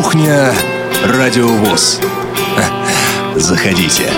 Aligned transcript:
Кухня 0.00 0.54
Радиовоз. 1.04 1.98
Заходите. 3.34 4.08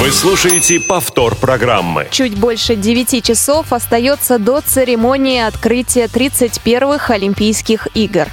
Вы 0.00 0.10
слушаете 0.10 0.80
повтор 0.80 1.34
программы. 1.34 2.08
Чуть 2.10 2.38
больше 2.38 2.76
9 2.76 3.22
часов 3.22 3.74
остается 3.74 4.38
до 4.38 4.62
церемонии 4.62 5.40
открытия 5.40 6.06
31-х 6.06 7.12
Олимпийских 7.12 7.88
игр. 7.92 8.28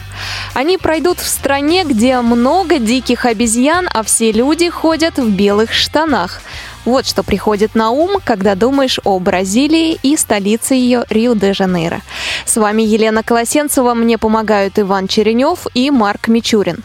Они 0.54 0.78
пройдут 0.78 1.20
в 1.20 1.28
стране, 1.28 1.84
где 1.84 2.22
много 2.22 2.80
диких 2.80 3.26
обезьян, 3.26 3.90
а 3.94 4.02
все 4.02 4.32
люди 4.32 4.70
ходят 4.70 5.18
в 5.18 5.30
белых 5.30 5.74
штанах. 5.74 6.42
Вот 6.86 7.06
что 7.08 7.24
приходит 7.24 7.76
на 7.76 7.92
ум, 7.92 8.18
когда 8.24 8.56
думаешь 8.56 9.00
о 9.06 9.18
Бразилии 9.20 9.98
и 10.04 10.18
столице 10.18 10.74
ее 10.74 11.06
Рио-де-Жанейро. 11.10 12.02
С 12.46 12.58
вами 12.58 12.82
Елена 12.82 13.24
Колосенцева, 13.24 13.94
мне 13.94 14.18
помогают 14.18 14.78
Иван 14.78 15.08
Черенев 15.08 15.68
и 15.74 15.90
Марк 15.92 16.28
Мичурин. 16.28 16.84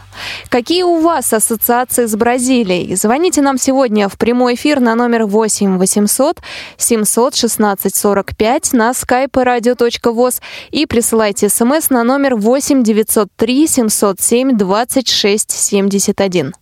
Какие 0.49 0.83
у 0.83 1.01
вас 1.01 1.33
ассоциации 1.33 2.07
с 2.07 2.17
Бразилией? 2.17 2.95
Звоните 2.97 3.43
нам 3.43 3.59
сегодня 3.59 4.09
в 4.09 4.17
прямой 4.19 4.55
эфир 4.55 4.81
на 4.81 4.95
номер 4.95 5.25
8 5.25 5.79
800 5.79 6.41
716 6.77 7.95
45 7.95 8.73
на 8.73 8.91
skype 8.91 9.33
radio.voz 9.33 10.41
и 10.71 10.87
присылайте 10.87 11.49
смс 11.49 11.91
на 11.91 12.05
номер 12.05 12.37
8 12.37 12.83
903 12.83 13.67
707 13.67 14.57
26 14.57 15.51
71. 15.51 16.53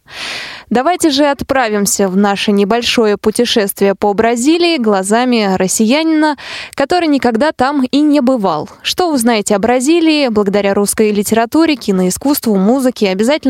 Давайте 0.69 1.11
же 1.11 1.27
отправимся 1.27 2.09
в 2.09 2.17
наше 2.17 2.51
небольшое 2.51 3.17
путешествие 3.17 3.95
по 3.95 4.13
Бразилии 4.15 4.79
глазами 4.79 5.55
россиянина, 5.57 6.37
который 6.75 7.09
никогда 7.09 7.53
там 7.53 7.85
и 7.85 8.01
не 8.01 8.21
бывал. 8.21 8.69
Что 8.83 9.11
вы 9.11 9.19
знаете 9.19 9.55
о 9.55 9.59
Бразилии 9.59 10.29
благодаря 10.29 10.75
русской 10.75 11.13
литературе, 11.13 11.77
киноискусству, 11.77 12.57
музыке? 12.57 13.11
Обязательно 13.11 13.46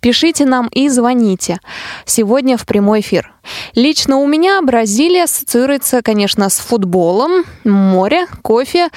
пишите 0.00 0.44
нам 0.44 0.68
и 0.68 0.88
звоните. 0.88 1.58
Сегодня 2.04 2.56
в 2.56 2.66
прямой 2.66 3.00
эфир. 3.00 3.32
Лично 3.74 4.18
у 4.18 4.26
меня 4.26 4.60
Бразилия 4.62 5.24
ассоциируется, 5.24 6.02
конечно, 6.02 6.48
с 6.48 6.58
футболом, 6.58 7.44
море, 7.64 8.26
кофе, 8.42 8.88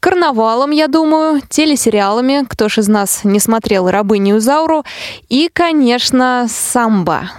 карнавалом, 0.00 0.70
я 0.70 0.88
думаю, 0.88 1.40
телесериалами, 1.48 2.44
кто 2.48 2.68
ж 2.68 2.78
из 2.78 2.88
нас 2.88 3.20
не 3.24 3.38
смотрел 3.38 3.88
«Рабыню 3.88 4.40
Зауру», 4.40 4.84
и, 5.28 5.48
конечно, 5.52 6.46
самбо. 6.48 7.30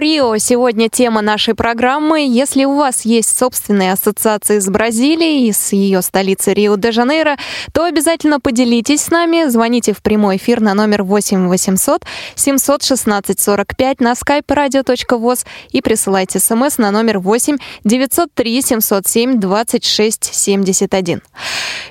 Рио-Рио 0.00 0.38
сегодня 0.38 0.88
тема 0.88 1.20
нашей 1.20 1.54
программы. 1.54 2.26
Если 2.26 2.64
у 2.64 2.74
вас 2.74 3.04
есть 3.04 3.36
собственные 3.36 3.92
ассоциации 3.92 4.58
с 4.58 4.66
Бразилией, 4.66 5.52
с 5.52 5.74
ее 5.74 6.00
столицей 6.00 6.54
Рио-де-Жанейро, 6.54 7.36
то 7.74 7.84
обязательно 7.84 8.40
поделитесь 8.40 9.02
с 9.02 9.10
нами. 9.10 9.50
Звоните 9.50 9.92
в 9.92 10.00
прямой 10.00 10.38
эфир 10.38 10.62
на 10.62 10.72
номер 10.72 11.02
8 11.02 11.48
800 11.48 12.02
716 12.34 13.38
45 13.38 14.00
на 14.00 14.12
skype 14.12 14.46
radio.voz 14.46 15.44
и 15.70 15.82
присылайте 15.82 16.38
смс 16.38 16.78
на 16.78 16.90
номер 16.90 17.18
8 17.18 17.58
903 17.84 18.62
707 18.62 19.38
26 19.38 20.34
71. 20.34 21.20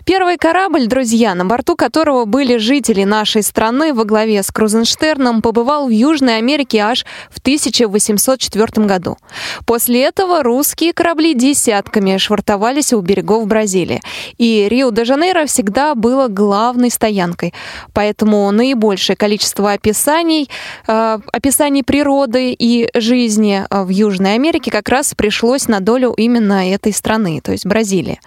Первый 0.06 0.38
корабль, 0.38 0.88
друзья, 0.88 1.35
на 1.35 1.45
борту 1.45 1.75
которого 1.75 2.25
были 2.25 2.57
жители 2.57 3.03
нашей 3.03 3.44
страны 3.44 3.94
во 3.94 4.03
главе 4.03 4.41
с 4.41 4.50
Крузенштерном, 4.50 5.44
побывал 5.44 5.88
в 5.88 5.91
Южной 5.91 6.38
Америке 6.38 6.79
аж 6.79 7.06
в 7.29 7.39
в 7.39 7.98
1804 7.99 8.85
году. 8.85 9.17
После 9.65 10.03
этого 10.03 10.43
русские 10.43 10.93
корабли 10.93 11.33
десятками 11.33 12.17
швартовались 12.17 12.93
у 12.93 13.01
берегов 13.01 13.47
Бразилии. 13.47 14.01
И 14.37 14.67
Рио-де-Жанейро 14.69 15.45
всегда 15.45 15.95
было 15.95 16.27
главной 16.27 16.91
стоянкой. 16.91 17.53
Поэтому 17.93 18.49
наибольшее 18.51 19.15
количество 19.15 19.71
описаний, 19.71 20.49
э, 20.87 21.19
описаний 21.31 21.83
природы 21.83 22.55
и 22.57 22.89
жизни 22.93 23.63
э, 23.69 23.83
в 23.83 23.89
Южной 23.89 24.35
Америке 24.35 24.71
как 24.71 24.89
раз 24.89 25.13
пришлось 25.13 25.67
на 25.67 25.79
долю 25.79 26.13
именно 26.17 26.69
этой 26.69 26.93
страны, 26.93 27.41
то 27.41 27.51
есть 27.51 27.65
Бразилии. 27.65 28.19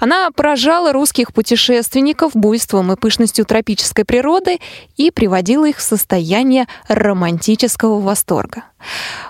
Она 0.00 0.30
поражала 0.30 0.92
русских 0.92 1.32
путешественников 1.32 2.32
буйством 2.34 2.92
и 2.92 2.96
пышностью 2.96 3.44
тропической 3.44 4.04
природы 4.04 4.58
и 4.96 5.10
приводила 5.10 5.68
их 5.68 5.78
в 5.78 5.82
состояние 5.82 6.66
романтического 6.88 8.00
восторга. 8.00 8.64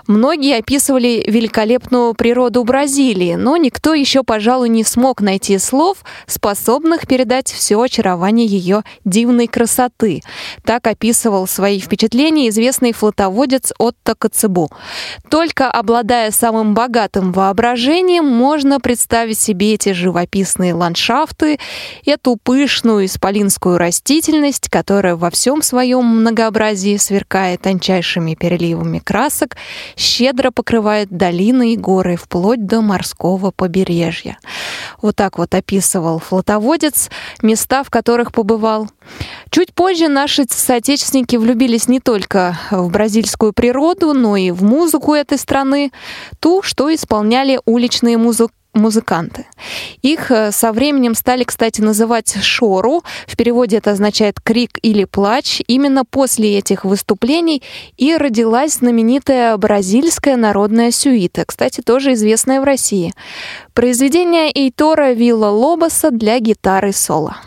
Многие 0.07 0.59
описывали 0.59 1.23
великолепную 1.27 2.13
природу 2.13 2.63
Бразилии, 2.63 3.35
но 3.35 3.57
никто 3.57 3.93
еще, 3.93 4.23
пожалуй, 4.23 4.69
не 4.69 4.83
смог 4.83 5.21
найти 5.21 5.57
слов, 5.57 5.97
способных 6.27 7.07
передать 7.07 7.51
все 7.51 7.81
очарование 7.81 8.45
ее 8.45 8.83
дивной 9.03 9.47
красоты. 9.47 10.21
Так 10.63 10.87
описывал 10.87 11.47
свои 11.47 11.79
впечатления 11.79 12.49
известный 12.49 12.93
флотоводец 12.93 13.73
Отто 13.79 14.15
Коцебу. 14.15 14.69
Только 15.29 15.71
обладая 15.71 16.31
самым 16.31 16.73
богатым 16.73 17.31
воображением, 17.31 18.25
можно 18.25 18.79
представить 18.79 19.39
себе 19.39 19.73
эти 19.73 19.93
живописные 19.93 20.73
ландшафты, 20.73 21.59
эту 22.05 22.37
пышную 22.41 23.05
исполинскую 23.05 23.77
растительность, 23.77 24.69
которая 24.69 25.15
во 25.15 25.29
всем 25.29 25.61
своем 25.61 26.05
многообразии 26.05 26.97
сверкает 26.97 27.61
тончайшими 27.61 28.35
переливами 28.35 28.99
красок, 28.99 29.44
щедро 29.95 30.51
покрывает 30.51 31.09
долины 31.09 31.73
и 31.73 31.77
горы 31.77 32.15
вплоть 32.15 32.65
до 32.65 32.81
морского 32.81 33.51
побережья. 33.51 34.37
Вот 35.01 35.15
так 35.15 35.37
вот 35.37 35.53
описывал 35.53 36.19
флотоводец 36.19 37.09
места, 37.41 37.83
в 37.83 37.89
которых 37.89 38.31
побывал. 38.31 38.89
Чуть 39.49 39.73
позже 39.73 40.07
наши 40.07 40.45
соотечественники 40.49 41.35
влюбились 41.35 41.87
не 41.87 41.99
только 41.99 42.59
в 42.71 42.89
бразильскую 42.89 43.53
природу, 43.53 44.13
но 44.13 44.35
и 44.35 44.51
в 44.51 44.63
музыку 44.63 45.13
этой 45.13 45.37
страны, 45.37 45.91
ту, 46.39 46.61
что 46.61 46.93
исполняли 46.93 47.59
уличные 47.65 48.17
музыки 48.17 48.53
музыканты. 48.75 49.45
Их 50.01 50.31
э, 50.31 50.51
со 50.51 50.71
временем 50.71 51.15
стали, 51.15 51.43
кстати, 51.43 51.81
называть 51.81 52.35
шору. 52.41 53.03
В 53.27 53.35
переводе 53.35 53.77
это 53.77 53.91
означает 53.91 54.39
крик 54.41 54.77
или 54.81 55.05
плач. 55.05 55.61
Именно 55.67 56.05
после 56.05 56.57
этих 56.57 56.85
выступлений 56.85 57.63
и 57.97 58.15
родилась 58.15 58.75
знаменитая 58.75 59.57
бразильская 59.57 60.35
народная 60.35 60.91
сюита, 60.91 61.45
кстати, 61.45 61.81
тоже 61.81 62.13
известная 62.13 62.61
в 62.61 62.63
России. 62.63 63.13
Произведение 63.73 64.51
Эйтора 64.51 65.13
Вилла 65.13 65.49
Лобоса 65.49 66.11
для 66.11 66.39
гитары 66.39 66.91
соло. 66.91 67.37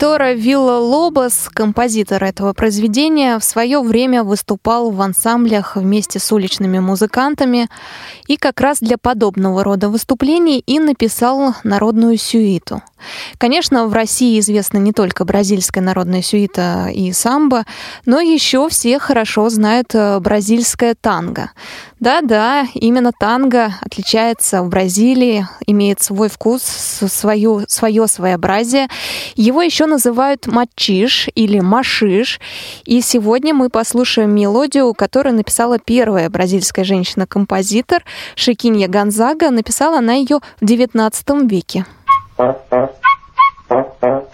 Эйтора 0.00 0.32
Вилла 0.32 0.78
Лобос, 0.78 1.50
композитор 1.52 2.24
этого 2.24 2.54
произведения, 2.54 3.38
в 3.38 3.44
свое 3.44 3.82
время 3.82 4.24
выступал 4.24 4.90
в 4.90 5.02
ансамблях 5.02 5.76
вместе 5.76 6.18
с 6.18 6.32
уличными 6.32 6.78
музыкантами 6.78 7.68
и 8.26 8.38
как 8.38 8.62
раз 8.62 8.78
для 8.80 8.96
подобного 8.96 9.62
рода 9.62 9.90
выступлений 9.90 10.60
и 10.60 10.78
написал 10.78 11.54
народную 11.64 12.16
сюиту. 12.16 12.80
Конечно, 13.38 13.86
в 13.86 13.92
России 13.92 14.38
известна 14.40 14.78
не 14.78 14.92
только 14.92 15.24
бразильская 15.24 15.82
народная 15.82 16.22
сюита 16.22 16.88
и 16.92 17.12
самбо, 17.12 17.64
но 18.06 18.20
еще 18.20 18.68
все 18.68 18.98
хорошо 18.98 19.48
знают 19.48 19.94
э, 19.94 20.18
бразильское 20.20 20.94
танго. 21.00 21.50
Да-да, 22.00 22.66
именно 22.72 23.12
танго 23.12 23.74
отличается 23.82 24.62
в 24.62 24.70
Бразилии, 24.70 25.46
имеет 25.66 26.02
свой 26.02 26.30
вкус, 26.30 26.62
свою, 26.62 27.64
свое 27.68 28.06
своеобразие. 28.06 28.88
Его 29.36 29.60
еще 29.60 29.84
называют 29.84 30.46
мачиш 30.46 31.28
или 31.34 31.60
машиш. 31.60 32.40
И 32.86 33.02
сегодня 33.02 33.52
мы 33.52 33.68
послушаем 33.68 34.34
мелодию, 34.34 34.94
которую 34.94 35.34
написала 35.34 35.78
первая 35.78 36.30
бразильская 36.30 36.86
женщина-композитор 36.86 38.02
Шикинья 38.34 38.88
Гонзага. 38.88 39.50
Написала 39.50 39.98
она 39.98 40.14
ее 40.14 40.40
в 40.60 40.64
XIX 40.64 41.46
веке. 41.46 41.84
Uh, 42.40 42.54
uh. 44.02 44.29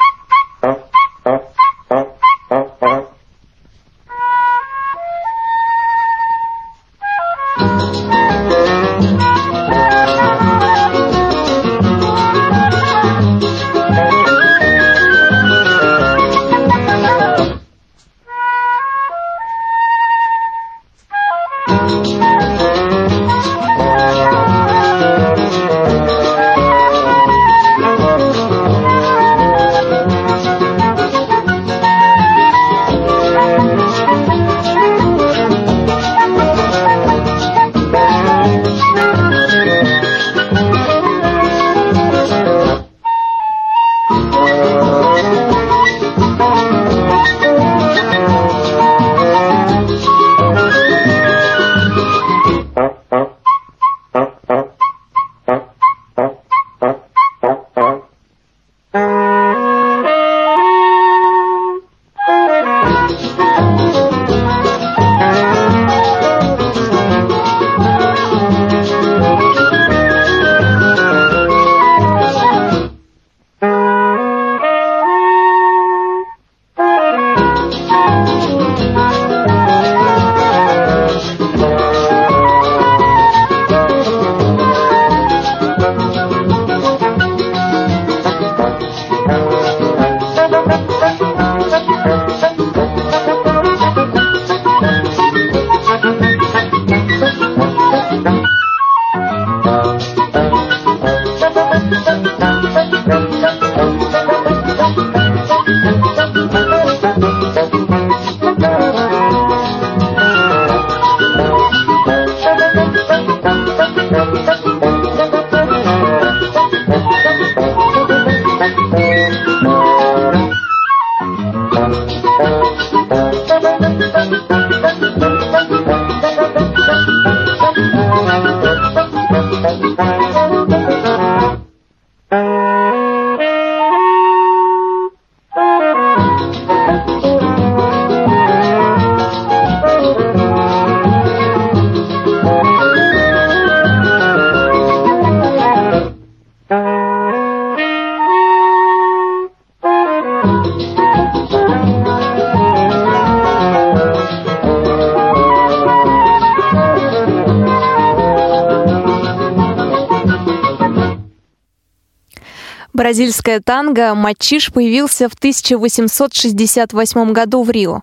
Бразильское 163.07 163.61
танго 163.61 164.17
«Мачиш» 164.17 164.73
появился 164.73 165.29
в 165.29 165.35
1868 165.35 167.33
году 167.33 167.63
в 167.63 167.71
Рио 167.71 168.03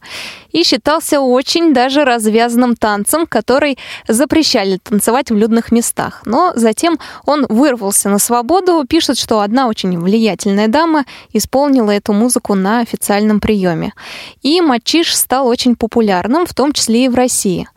и 0.53 0.63
считался 0.63 1.19
очень 1.19 1.73
даже 1.73 2.05
развязанным 2.05 2.77
танцем, 2.77 3.25
который 3.27 3.77
запрещали 4.07 4.77
танцевать 4.77 5.29
в 5.31 5.35
людных 5.35 5.71
местах. 5.71 6.21
Но 6.25 6.53
затем 6.55 6.97
он 7.25 7.45
вырвался 7.49 8.09
на 8.09 8.19
свободу. 8.19 8.85
Пишут, 8.87 9.17
что 9.19 9.41
одна 9.41 9.67
очень 9.67 9.99
влиятельная 9.99 10.69
дама 10.69 11.05
исполнила 11.33 11.91
эту 11.91 12.13
музыку 12.13 12.55
на 12.55 12.79
официальном 12.79 13.39
приеме. 13.39 13.93
И 14.41 14.61
«Мачиш» 14.61 15.15
стал 15.15 15.47
очень 15.47 15.75
популярным, 15.75 16.45
в 16.45 16.53
том 16.53 16.71
числе 16.71 17.05
и 17.05 17.09
в 17.09 17.15
России. 17.15 17.67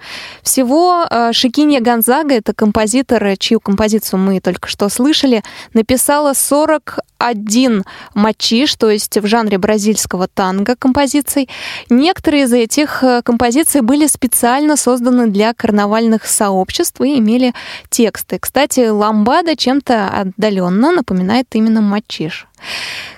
Всего 0.43 1.07
э, 1.11 1.33
Шикинья 1.33 1.81
Гонзага, 1.81 2.35
это 2.35 2.53
композитор, 2.55 3.37
чью 3.39 3.59
композицию 3.59 4.21
мы 4.21 4.41
только 4.41 4.69
что 4.69 4.89
слышали, 4.89 5.43
написала 5.73 6.35
40 6.35 6.99
один 7.19 7.85
мачиш, 8.15 8.75
то 8.75 8.91
есть 8.91 9.17
в 9.17 9.27
жанре 9.27 9.59
бразильского 9.59 10.29
танго 10.29 10.77
композиций. 10.77 11.49
Некоторые 11.89 12.45
из 12.45 12.53
этих 12.67 13.03
э, 13.03 13.23
композиций 13.23 13.81
были 13.81 14.07
специально 14.07 14.77
созданы 14.77 15.29
для 15.29 15.55
карнавальных 15.55 16.27
сообществ 16.27 17.01
и 17.01 17.19
имели 17.19 17.55
тексты. 17.89 18.39
Кстати, 18.39 18.89
ламбада 18.89 19.57
чем-то 19.57 20.09
отдаленно 20.09 20.93
напоминает 20.93 21.47
именно 21.53 21.81
мачиш. 21.81 22.47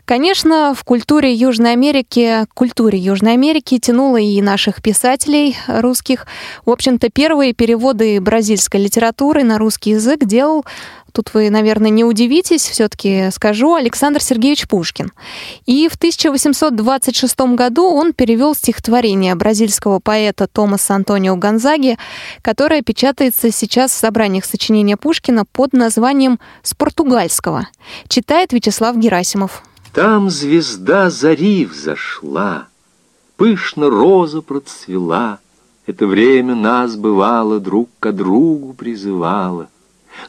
Конечно, 0.04 0.74
в 0.74 0.84
культуре 0.84 1.32
Южной 1.32 1.72
Америки, 1.72 2.46
культуре 2.54 2.98
Южной 2.98 3.34
Америки 3.34 3.78
тянуло 3.78 4.16
и 4.16 4.40
наших 4.40 4.82
писателей 4.82 5.56
русских. 5.66 6.26
В 6.64 6.70
общем-то, 6.70 7.10
первые 7.10 7.52
переводы 7.52 8.20
бразильской 8.20 8.82
литературы 8.82 9.44
на 9.44 9.58
русский 9.58 9.90
язык 9.90 10.24
делал 10.24 10.64
тут 11.18 11.34
вы, 11.34 11.50
наверное, 11.50 11.90
не 11.90 12.04
удивитесь, 12.04 12.62
все-таки 12.62 13.30
скажу, 13.32 13.74
Александр 13.74 14.22
Сергеевич 14.22 14.68
Пушкин. 14.68 15.10
И 15.66 15.88
в 15.88 15.96
1826 15.96 17.40
году 17.56 17.86
он 17.86 18.12
перевел 18.12 18.54
стихотворение 18.54 19.34
бразильского 19.34 19.98
поэта 19.98 20.46
Томаса 20.46 20.94
Антонио 20.94 21.34
Гонзаги, 21.34 21.98
которое 22.40 22.82
печатается 22.82 23.50
сейчас 23.50 23.90
в 23.90 23.96
собраниях 23.96 24.44
сочинения 24.44 24.96
Пушкина 24.96 25.44
под 25.44 25.72
названием 25.72 26.38
«С 26.62 26.74
португальского». 26.74 27.66
Читает 28.06 28.52
Вячеслав 28.52 28.96
Герасимов. 28.96 29.64
Там 29.92 30.30
звезда 30.30 31.10
зари 31.10 31.66
взошла, 31.66 32.68
Пышно 33.36 33.90
роза 33.90 34.40
процвела, 34.40 35.40
Это 35.84 36.06
время 36.06 36.54
нас, 36.54 36.94
бывало, 36.94 37.58
друг 37.58 37.88
к 37.98 38.12
другу 38.12 38.72
призывало— 38.72 39.66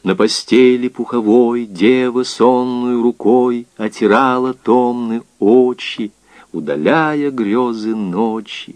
На 0.04 0.16
постели 0.16 0.88
пуховой 0.88 1.66
дева 1.66 2.24
сонную 2.24 3.02
рукой 3.02 3.68
Отирала 3.78 4.54
томны 4.54 5.22
очи, 5.40 6.12
удаляя 6.52 7.32
грезы 7.32 7.96
ночи. 7.96 8.76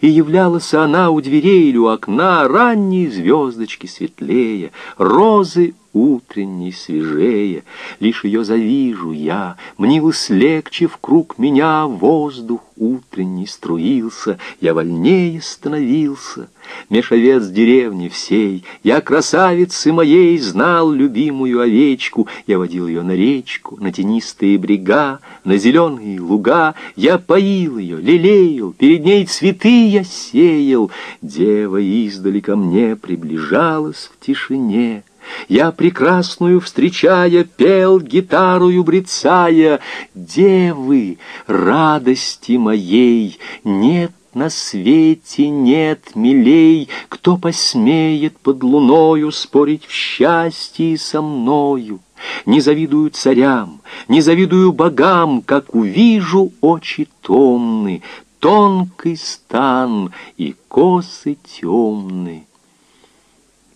И 0.00 0.08
являлась 0.08 0.74
она 0.74 1.10
у 1.10 1.20
дверей 1.20 1.70
или 1.70 1.78
у 1.78 1.86
окна, 1.86 2.46
Ранние 2.46 3.10
звездочки 3.10 3.86
светлее, 3.86 4.72
Розы 4.98 5.74
утренней 5.92 6.72
свежее. 6.72 7.64
Лишь 7.98 8.24
ее 8.24 8.44
завижу 8.44 9.12
я, 9.12 9.56
Мнилось 9.78 10.28
легче 10.28 10.86
в 10.86 10.98
круг 10.98 11.38
меня 11.38 11.86
Воздух 11.86 12.60
утренний 12.76 13.46
струился, 13.46 14.38
Я 14.60 14.74
вольнее 14.74 15.40
становился. 15.40 16.50
Меж 16.88 17.12
овец 17.12 17.46
деревни 17.46 18.08
всей 18.08 18.64
Я 18.82 19.00
красавицы 19.00 19.92
моей 19.92 20.38
Знал 20.38 20.90
любимую 20.90 21.60
овечку, 21.60 22.28
Я 22.46 22.58
водил 22.58 22.86
ее 22.86 23.02
на 23.02 23.12
речку, 23.12 23.76
На 23.80 23.92
тенистые 23.92 24.58
брега, 24.58 25.20
На 25.44 25.56
зеленые 25.56 26.20
луга. 26.20 26.74
Я 26.96 27.18
поил 27.18 27.78
ее, 27.78 27.98
лелеял, 27.98 28.72
Перед 28.72 29.04
ней 29.04 29.26
цветы 29.26 29.88
я 29.88 30.04
сеял. 30.04 30.90
Дева 31.22 31.80
издали 31.80 32.40
ко 32.40 32.56
мне 32.56 32.96
Приближалась 32.96 34.10
в 34.12 34.24
тишине. 34.24 35.04
Я 35.48 35.72
прекрасную 35.72 36.60
встречая, 36.60 37.44
пел 37.44 38.00
гитарою 38.00 38.84
брецая. 38.84 39.80
Девы, 40.14 41.18
радости 41.46 42.52
моей, 42.52 43.38
нет 43.64 44.12
на 44.34 44.48
свете 44.50 45.48
нет 45.48 46.14
милей, 46.14 46.88
Кто 47.08 47.36
посмеет 47.36 48.38
под 48.38 48.62
луною 48.62 49.32
Спорить 49.32 49.86
в 49.86 49.90
счастье 49.90 50.96
со 50.98 51.20
мною. 51.20 52.00
Не 52.46 52.60
завидую 52.60 53.10
царям, 53.10 53.80
не 54.08 54.20
завидую 54.20 54.72
богам, 54.72 55.42
Как 55.42 55.74
увижу 55.74 56.52
очи 56.60 57.08
томны, 57.22 58.02
Тонкий 58.38 59.16
стан 59.16 60.12
и 60.38 60.54
косы 60.68 61.36
темны. 61.44 62.46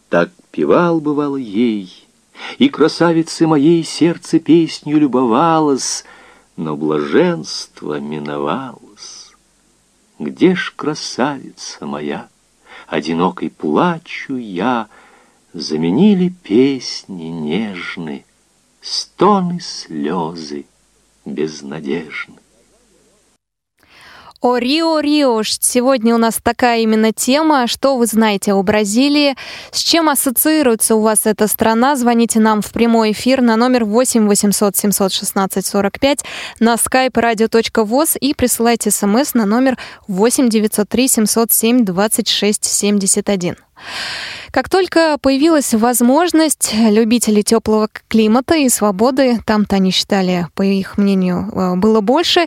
Так 0.08 0.30
певал, 0.50 1.00
бывало, 1.00 1.36
ей, 1.36 2.06
И 2.58 2.68
красавице 2.68 3.46
моей 3.46 3.82
сердце 3.84 4.38
песню 4.38 4.98
любовалось, 4.98 6.04
Но 6.56 6.76
блаженство 6.76 8.00
миновалось. 8.00 8.83
Где 10.18 10.54
ж 10.54 10.72
красавица 10.76 11.86
моя? 11.86 12.28
Одинокой 12.86 13.50
плачу 13.50 14.36
я, 14.36 14.88
Заменили 15.52 16.30
песни 16.30 17.24
нежны, 17.24 18.24
Стоны 18.80 19.60
слезы 19.60 20.66
безнадежны. 21.24 22.43
О 24.44 24.58
Рио 24.58 25.00
Рио, 25.00 25.42
сегодня 25.42 26.14
у 26.14 26.18
нас 26.18 26.38
такая 26.42 26.80
именно 26.80 27.14
тема. 27.14 27.66
Что 27.66 27.96
вы 27.96 28.04
знаете 28.04 28.52
о 28.52 28.62
Бразилии? 28.62 29.36
С 29.70 29.78
чем 29.78 30.10
ассоциируется 30.10 30.96
у 30.96 31.00
вас 31.00 31.24
эта 31.24 31.48
страна? 31.48 31.96
Звоните 31.96 32.40
нам 32.40 32.60
в 32.60 32.70
прямой 32.70 33.12
эфир 33.12 33.40
на 33.40 33.56
номер 33.56 33.86
8 33.86 34.28
800 34.28 34.76
716 34.76 35.64
45 35.64 36.24
на 36.60 36.74
skype 36.74 37.12
radio.voz 37.12 38.18
и 38.18 38.34
присылайте 38.34 38.90
смс 38.90 39.32
на 39.32 39.46
номер 39.46 39.78
8 40.08 40.50
903 40.50 41.08
707 41.08 41.84
26 41.86 42.64
71. 42.66 43.56
Как 44.54 44.68
только 44.68 45.18
появилась 45.20 45.74
возможность, 45.74 46.72
любители 46.72 47.42
теплого 47.42 47.88
климата 48.06 48.54
и 48.54 48.68
свободы, 48.68 49.40
там-то 49.44 49.74
они 49.74 49.90
считали, 49.90 50.46
по 50.54 50.62
их 50.62 50.96
мнению, 50.96 51.50
э, 51.52 51.74
было 51.74 52.00
больше, 52.00 52.46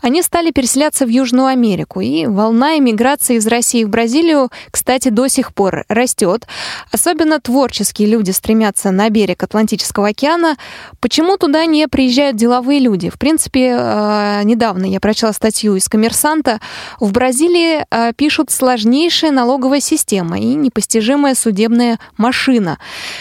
они 0.00 0.22
стали 0.22 0.50
переселяться 0.50 1.04
в 1.04 1.10
Южную 1.10 1.48
Америку. 1.48 2.00
И 2.00 2.24
волна 2.24 2.78
эмиграции 2.78 3.36
из 3.36 3.46
России 3.46 3.84
в 3.84 3.90
Бразилию, 3.90 4.48
кстати, 4.70 5.10
до 5.10 5.28
сих 5.28 5.52
пор 5.52 5.84
растет. 5.90 6.46
Особенно 6.90 7.38
творческие 7.38 8.08
люди 8.08 8.30
стремятся 8.30 8.90
на 8.90 9.10
берег 9.10 9.42
Атлантического 9.42 10.08
океана. 10.08 10.56
Почему 11.00 11.36
туда 11.36 11.66
не 11.66 11.86
приезжают 11.86 12.34
деловые 12.34 12.80
люди? 12.80 13.10
В 13.10 13.18
принципе, 13.18 13.76
э, 13.78 14.40
недавно 14.44 14.86
я 14.86 15.00
прочла 15.00 15.34
статью 15.34 15.76
из 15.76 15.86
«Коммерсанта». 15.90 16.62
В 16.98 17.12
Бразилии 17.12 17.84
э, 17.90 18.14
пишут 18.16 18.50
сложнейшая 18.50 19.32
налоговая 19.32 19.80
система 19.80 20.38
и 20.38 20.54
непостижимая 20.54 21.34
судебная 21.42 21.98
машина. 22.16 22.78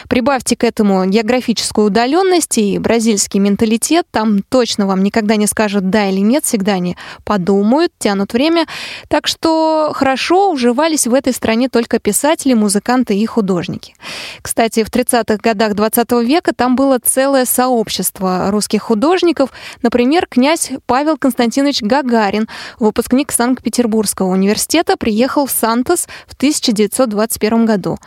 Прибавьте 0.08 0.56
к 0.56 0.64
этому 0.64 1.06
географическую 1.06 1.88
удаленность 1.88 2.58
и 2.58 2.78
бразильский 2.78 3.40
менталитет, 3.40 4.06
там 4.12 4.44
точно 4.44 4.86
вам 4.86 5.04
никогда 5.04 5.36
не 5.36 5.48
скажут 5.48 5.90
да 5.90 6.10
или 6.10 6.20
нет, 6.20 6.46
всегда 6.46 6.74
они 6.74 6.96
подумают, 7.24 7.92
тянут 7.98 8.34
время. 8.34 8.66
Так 9.08 9.28
что 9.28 9.92
хорошо 9.96 10.52
уживались 10.52 11.08
в 11.08 11.14
этой 11.14 11.34
стране 11.34 11.68
только 11.70 12.00
писатели, 12.00 12.54
музыканты 12.54 13.16
и 13.16 13.26
художники. 13.26 13.96
Кстати, 14.42 14.84
в 14.84 14.90
30-х 14.90 15.38
годах 15.38 15.74
20 15.74 16.12
века 16.24 16.54
там 16.54 16.76
было 16.76 17.00
целое 17.04 17.46
сообщество 17.46 18.52
русских 18.52 18.84
художников. 18.84 19.50
Например, 19.82 20.28
князь 20.30 20.72
Павел 20.86 21.18
Константинович 21.18 21.82
Гагарин, 21.82 22.48
выпускник 22.80 23.32
Санкт-Петербургского 23.32 24.28
университета, 24.28 24.98
приехал 24.98 25.46
в 25.46 25.52
Сантос 25.52 26.08
в 26.28 26.34
1921 26.36 27.66
году. 27.66 27.98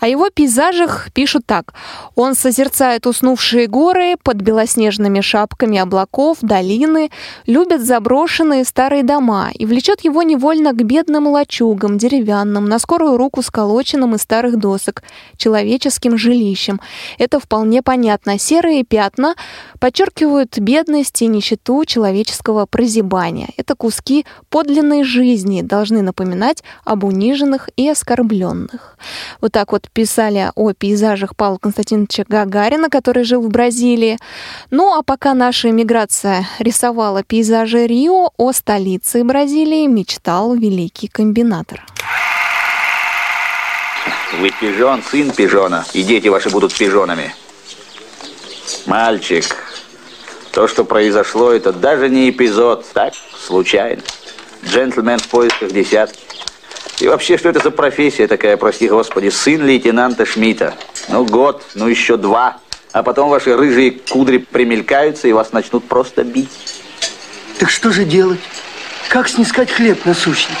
О 0.00 0.06
его 0.06 0.30
пейзажах 0.30 1.08
пишут 1.12 1.44
так. 1.44 1.74
Он 2.14 2.36
созерцает 2.36 3.06
уснувшие 3.06 3.66
горы 3.66 4.14
под 4.22 4.36
белоснежными 4.36 5.20
шапками 5.20 5.78
облаков, 5.78 6.38
долины, 6.40 7.10
любит 7.46 7.84
заброшенные 7.84 8.64
старые 8.64 9.02
дома 9.02 9.50
и 9.52 9.66
влечет 9.66 10.02
его 10.02 10.22
невольно 10.22 10.72
к 10.72 10.76
бедным 10.76 11.26
лачугам, 11.26 11.98
деревянным, 11.98 12.66
на 12.66 12.78
скорую 12.78 13.16
руку 13.16 13.42
сколоченным 13.42 14.14
из 14.14 14.22
старых 14.22 14.56
досок, 14.56 15.02
человеческим 15.36 16.16
жилищем. 16.16 16.80
Это 17.18 17.40
вполне 17.40 17.82
понятно. 17.82 18.38
Серые 18.38 18.84
пятна 18.84 19.34
подчеркивают 19.80 20.58
бедность 20.58 21.20
и 21.22 21.26
нищету 21.26 21.84
человеческого 21.84 22.66
прозябания. 22.66 23.48
Это 23.56 23.74
куски 23.74 24.24
подлинной 24.48 25.02
жизни, 25.02 25.62
должны 25.62 26.02
напоминать 26.02 26.62
об 26.84 27.02
униженных 27.02 27.68
и 27.76 27.88
оскорбленных. 27.88 28.96
Вот 29.40 29.50
так 29.52 29.72
вот 29.72 29.87
писали 29.90 30.50
о 30.54 30.72
пейзажах 30.72 31.36
Павла 31.36 31.58
Константиновича 31.58 32.24
Гагарина, 32.28 32.88
который 32.90 33.24
жил 33.24 33.42
в 33.42 33.48
Бразилии. 33.48 34.18
Ну 34.70 34.94
а 34.94 35.02
пока 35.02 35.34
наша 35.34 35.70
эмиграция 35.70 36.46
рисовала 36.58 37.22
пейзажи 37.22 37.86
Рио, 37.86 38.30
о 38.36 38.52
столице 38.52 39.24
Бразилии 39.24 39.86
мечтал 39.86 40.54
великий 40.54 41.08
комбинатор. 41.08 41.84
Вы 44.40 44.50
пижон, 44.60 45.02
сын 45.02 45.30
пижона, 45.30 45.84
и 45.94 46.02
дети 46.02 46.28
ваши 46.28 46.50
будут 46.50 46.74
пижонами. 46.74 47.34
Мальчик, 48.86 49.44
то, 50.52 50.68
что 50.68 50.84
произошло, 50.84 51.52
это 51.52 51.72
даже 51.72 52.08
не 52.08 52.30
эпизод, 52.30 52.86
так, 52.92 53.14
случайно. 53.38 54.02
Джентльмен 54.64 55.18
в 55.18 55.28
поисках 55.28 55.72
десятки. 55.72 56.27
И 57.00 57.06
вообще, 57.06 57.38
что 57.38 57.48
это 57.48 57.60
за 57.60 57.70
профессия 57.70 58.26
такая, 58.26 58.56
прости 58.56 58.88
господи, 58.88 59.28
сын 59.28 59.64
лейтенанта 59.64 60.26
Шмидта? 60.26 60.74
Ну, 61.08 61.24
год, 61.24 61.62
ну, 61.74 61.86
еще 61.86 62.16
два. 62.16 62.58
А 62.92 63.02
потом 63.02 63.28
ваши 63.28 63.56
рыжие 63.56 63.92
кудри 63.92 64.38
примелькаются 64.38 65.28
и 65.28 65.32
вас 65.32 65.52
начнут 65.52 65.86
просто 65.86 66.24
бить. 66.24 66.50
Так 67.58 67.70
что 67.70 67.90
же 67.90 68.04
делать? 68.04 68.40
Как 69.08 69.28
снискать 69.28 69.70
хлеб 69.70 70.04
насущный? 70.04 70.56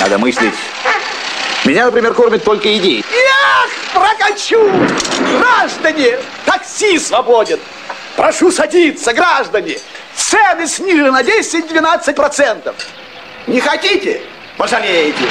Надо 0.00 0.18
мыслить. 0.18 0.54
Меня, 1.64 1.86
например, 1.86 2.14
кормят 2.14 2.42
только 2.42 2.76
идеи. 2.76 3.04
Эх, 3.08 3.70
прокачу! 3.94 4.68
Граждане, 5.38 6.18
такси 6.44 6.98
свободен! 6.98 7.60
Прошу 8.16 8.50
садиться, 8.50 9.12
граждане! 9.12 9.78
Цены 10.16 10.66
снижены 10.66 11.12
на 11.12 11.22
10-12%. 11.22 12.74
Не 13.46 13.60
хотите? 13.60 14.22
Пожалеете. 14.56 15.24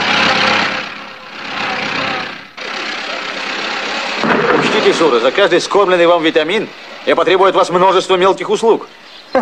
Учтите, 4.60 4.94
Сура, 4.94 5.20
за 5.20 5.32
каждый 5.32 5.62
скормленный 5.62 6.08
вам 6.08 6.24
витамин 6.24 6.68
я 7.06 7.16
потребую 7.16 7.50
от 7.50 7.56
вас 7.56 7.70
множество 7.70 8.16
мелких 8.16 8.50
услуг. 8.50 8.88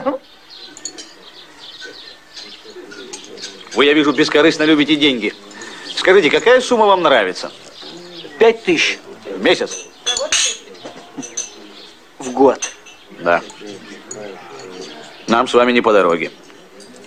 Вы, 3.74 3.86
я 3.86 3.94
вижу, 3.94 4.12
бескорыстно 4.12 4.64
любите 4.64 4.96
деньги. 4.96 5.34
Скажите, 5.96 6.30
какая 6.30 6.60
сумма 6.62 6.86
вам 6.86 7.02
нравится? 7.02 7.52
Пять 8.38 8.64
тысяч 8.64 9.00
В 9.26 9.42
месяц? 9.44 9.86
в 12.20 12.32
год. 12.32 12.72
Да. 13.20 13.42
Нам 15.28 15.48
с 15.48 15.54
вами 15.54 15.72
не 15.72 15.82
по 15.82 15.94
дороге. 15.94 16.32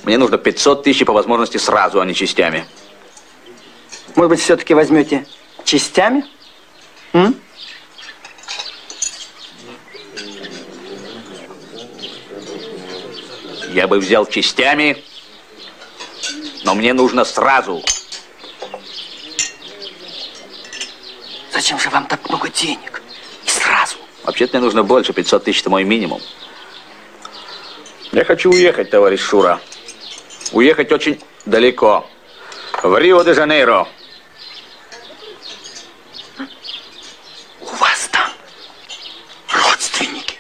Мне 0.05 0.19
нужно 0.19 0.37
500 0.37 0.83
тысяч 0.83 1.05
по 1.07 1.13
возможности 1.13 1.59
сразу, 1.59 2.01
а 2.01 2.05
не 2.05 2.15
частями. 2.15 2.67
Может 4.17 4.31
быть, 4.31 4.41
все-таки 4.41 4.75
возьмете 4.75 5.27
частями? 5.65 6.25
М? 7.13 7.37
Я 13.73 13.87
бы 13.87 13.99
взял 13.99 14.27
частями, 14.27 15.03
но 16.65 16.75
мне 16.75 16.93
нужно 16.93 17.25
сразу. 17.25 17.83
Зачем 21.53 21.79
же 21.79 21.89
вам 21.91 22.07
так 22.07 22.29
много 22.29 22.49
денег? 22.49 23.03
И 23.47 23.49
сразу. 23.49 23.97
Вообще-то 24.25 24.59
мне 24.59 24.65
нужно 24.65 24.83
больше, 24.83 25.13
500 25.13 25.45
тысяч 25.45 25.61
это 25.61 25.71
мой 25.71 25.85
минимум. 25.85 26.21
Я 28.11 28.25
хочу 28.25 28.51
уехать, 28.51 28.91
товарищ 28.91 29.21
Шура. 29.21 29.61
Уехать 30.53 30.93
очень 30.93 31.19
далеко. 31.47 32.07
В 32.83 32.99
Рио-де-Жанейро. 32.99 33.89
У 37.61 37.65
вас 37.65 38.09
там 38.11 38.31
родственники. 39.49 40.37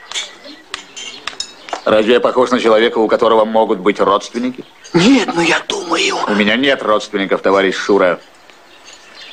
Разве 1.84 2.14
я 2.14 2.20
похож 2.20 2.50
на 2.50 2.60
человека, 2.60 2.98
у 2.98 3.08
которого 3.08 3.44
могут 3.44 3.78
быть 3.78 4.00
родственники? 4.00 4.64
Нет, 4.92 5.30
но 5.34 5.40
я 5.40 5.60
думаю... 5.66 6.16
У 6.28 6.34
меня 6.34 6.56
нет 6.56 6.82
родственников, 6.82 7.40
товарищ 7.40 7.74
Шура. 7.74 8.20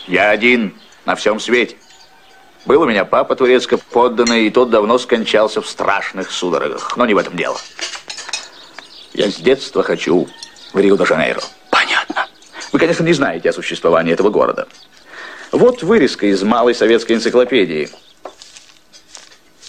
Я 0.07 0.29
один 0.29 0.79
на 1.05 1.15
всем 1.15 1.39
свете. 1.41 1.75
Был 2.65 2.81
у 2.81 2.85
меня 2.85 3.03
папа 3.03 3.35
турецко 3.35 3.77
подданный, 3.77 4.47
и 4.47 4.49
тот 4.49 4.69
давно 4.69 4.97
скончался 4.97 5.61
в 5.61 5.67
страшных 5.67 6.31
судорогах. 6.31 6.95
Но 6.95 7.05
не 7.05 7.13
в 7.13 7.17
этом 7.17 7.35
дело. 7.35 7.57
Я 9.13 9.29
с 9.29 9.35
детства 9.35 9.83
хочу 9.83 10.29
в 10.73 10.79
Рио-де-Жанейро. 10.79 11.41
Понятно. 11.69 12.27
Вы, 12.71 12.79
конечно, 12.79 13.03
не 13.03 13.13
знаете 13.13 13.49
о 13.49 13.53
существовании 13.53 14.13
этого 14.13 14.29
города. 14.29 14.67
Вот 15.51 15.82
вырезка 15.82 16.27
из 16.27 16.43
малой 16.43 16.75
советской 16.75 17.13
энциклопедии. 17.13 17.89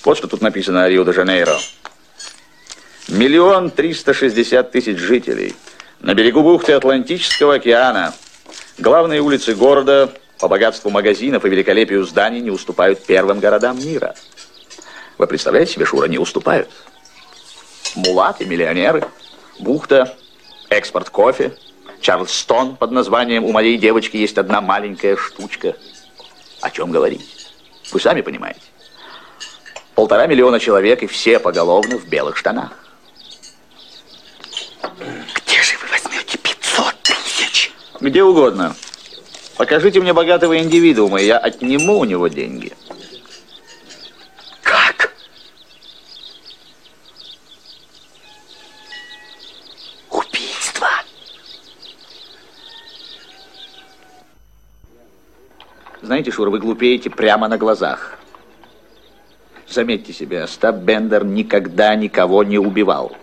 Вот 0.04 0.18
что 0.18 0.28
тут 0.28 0.42
написано 0.42 0.84
о 0.84 0.88
Рио-де-Жанейро. 0.88 1.58
Миллион 3.08 3.70
триста 3.70 4.14
шестьдесят 4.14 4.72
тысяч 4.72 4.98
жителей. 4.98 5.56
На 6.00 6.14
берегу 6.14 6.42
бухты 6.42 6.72
Атлантического 6.72 7.54
океана. 7.54 8.14
Главные 8.78 9.20
улицы 9.20 9.54
города 9.54 10.12
по 10.38 10.48
богатству 10.48 10.90
магазинов 10.90 11.44
и 11.44 11.48
великолепию 11.48 12.04
зданий 12.04 12.40
не 12.40 12.50
уступают 12.50 13.04
первым 13.04 13.40
городам 13.40 13.78
мира. 13.78 14.14
Вы 15.18 15.26
представляете 15.26 15.74
себе, 15.74 15.84
Шура, 15.84 16.06
не 16.06 16.18
уступают? 16.18 16.70
Мулаты, 17.94 18.46
миллионеры, 18.46 19.04
бухта, 19.58 20.16
экспорт 20.70 21.10
кофе, 21.10 21.52
Чарльстон 22.00 22.76
под 22.76 22.92
названием 22.92 23.44
«У 23.44 23.52
моей 23.52 23.76
девочки 23.76 24.16
есть 24.16 24.38
одна 24.38 24.60
маленькая 24.60 25.16
штучка». 25.16 25.76
О 26.62 26.70
чем 26.70 26.90
говорить? 26.90 27.52
Вы 27.92 28.00
сами 28.00 28.20
понимаете. 28.20 28.60
Полтора 29.94 30.26
миллиона 30.26 30.60
человек 30.60 31.02
и 31.02 31.06
все 31.06 31.38
поголовно 31.38 31.98
в 31.98 32.08
белых 32.08 32.36
штанах. 32.36 32.72
Где 35.34 35.62
же 35.62 35.76
вы 35.82 35.88
возьмете 35.90 36.38
500 36.38 36.94
тысяч? 37.02 37.72
Где 38.00 38.22
угодно. 38.22 38.74
Покажите 39.56 40.00
мне 40.00 40.14
богатого 40.14 40.58
индивидуума, 40.58 41.20
и 41.20 41.26
я 41.26 41.38
отниму 41.38 41.98
у 41.98 42.04
него 42.04 42.28
деньги. 42.28 42.72
Знаете, 56.10 56.32
Шур, 56.32 56.50
вы 56.50 56.58
глупеете 56.58 57.08
прямо 57.08 57.46
на 57.46 57.56
глазах. 57.56 58.18
Заметьте 59.68 60.12
себе, 60.12 60.42
Остап 60.42 60.78
Бендер 60.78 61.24
никогда 61.24 61.94
никого 61.94 62.42
не 62.42 62.58
убивал. 62.58 63.16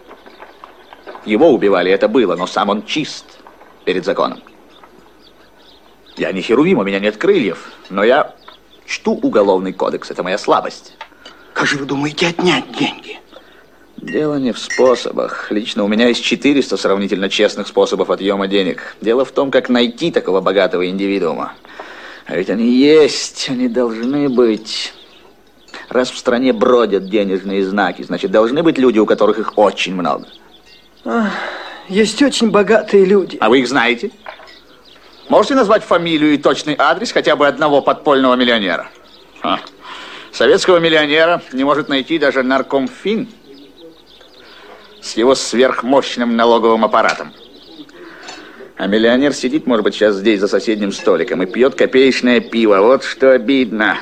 Его 1.25 1.51
убивали, 1.51 1.91
это 1.91 2.07
было, 2.07 2.37
но 2.37 2.47
сам 2.47 2.69
он 2.69 2.85
чист 2.85 3.39
перед 3.83 4.05
законом. 4.05 4.41
Я 6.15 6.31
не 6.31 6.39
херувим, 6.39 6.79
у 6.79 6.83
меня 6.85 7.01
нет 7.01 7.17
крыльев, 7.17 7.73
но 7.89 8.05
я 8.05 8.33
чту 8.85 9.15
уголовный 9.15 9.73
кодекс, 9.73 10.09
это 10.09 10.23
моя 10.23 10.37
слабость. 10.37 10.95
Как 11.51 11.67
же 11.67 11.79
вы 11.79 11.85
думаете 11.85 12.27
отнять 12.27 12.71
деньги? 12.71 13.19
Дело 13.97 14.35
не 14.35 14.53
в 14.53 14.59
способах. 14.59 15.51
Лично 15.51 15.83
у 15.83 15.89
меня 15.89 16.07
есть 16.07 16.23
400 16.23 16.77
сравнительно 16.77 17.27
честных 17.27 17.67
способов 17.67 18.09
отъема 18.11 18.47
денег. 18.47 18.95
Дело 19.01 19.25
в 19.25 19.33
том, 19.33 19.51
как 19.51 19.67
найти 19.67 20.09
такого 20.09 20.39
богатого 20.39 20.89
индивидуума. 20.89 21.51
А 22.27 22.35
ведь 22.35 22.49
они 22.49 22.69
есть, 22.69 23.47
они 23.49 23.69
должны 23.69 24.27
быть. 24.27 24.93
Раз 25.87 26.11
в 26.11 26.17
стране 26.17 26.51
бродят 26.51 27.09
денежные 27.09 27.63
знаки, 27.63 28.01
значит, 28.03 28.31
должны 28.31 28.61
быть 28.63 28.77
люди, 28.77 28.99
у 28.99 29.05
которых 29.05 29.39
их 29.39 29.57
очень 29.57 29.95
много. 29.95 30.27
Есть 31.87 32.21
очень 32.21 32.51
богатые 32.51 33.05
люди. 33.05 33.37
А 33.39 33.47
вы 33.47 33.59
их 33.59 33.69
знаете? 33.69 34.11
Можете 35.29 35.55
назвать 35.55 35.83
фамилию 35.83 36.33
и 36.33 36.37
точный 36.37 36.75
адрес 36.77 37.13
хотя 37.13 37.37
бы 37.37 37.47
одного 37.47 37.81
подпольного 37.81 38.35
миллионера? 38.35 38.89
Ха. 39.41 39.61
Советского 40.33 40.79
миллионера 40.79 41.41
не 41.53 41.63
может 41.63 41.87
найти 41.87 42.19
даже 42.19 42.43
наркомфин 42.43 43.29
с 45.01 45.15
его 45.15 45.33
сверхмощным 45.33 46.35
налоговым 46.35 46.83
аппаратом. 46.83 47.31
А 48.77 48.85
миллионер 48.85 49.33
сидит, 49.33 49.65
может 49.65 49.83
быть, 49.83 49.95
сейчас 49.95 50.17
здесь 50.17 50.39
за 50.39 50.47
соседним 50.47 50.91
столиком 50.91 51.41
и 51.41 51.47
пьет 51.47 51.73
копеечное 51.73 52.39
пиво. 52.39 52.79
Вот 52.81 53.03
что 53.03 53.31
обидно. 53.31 53.97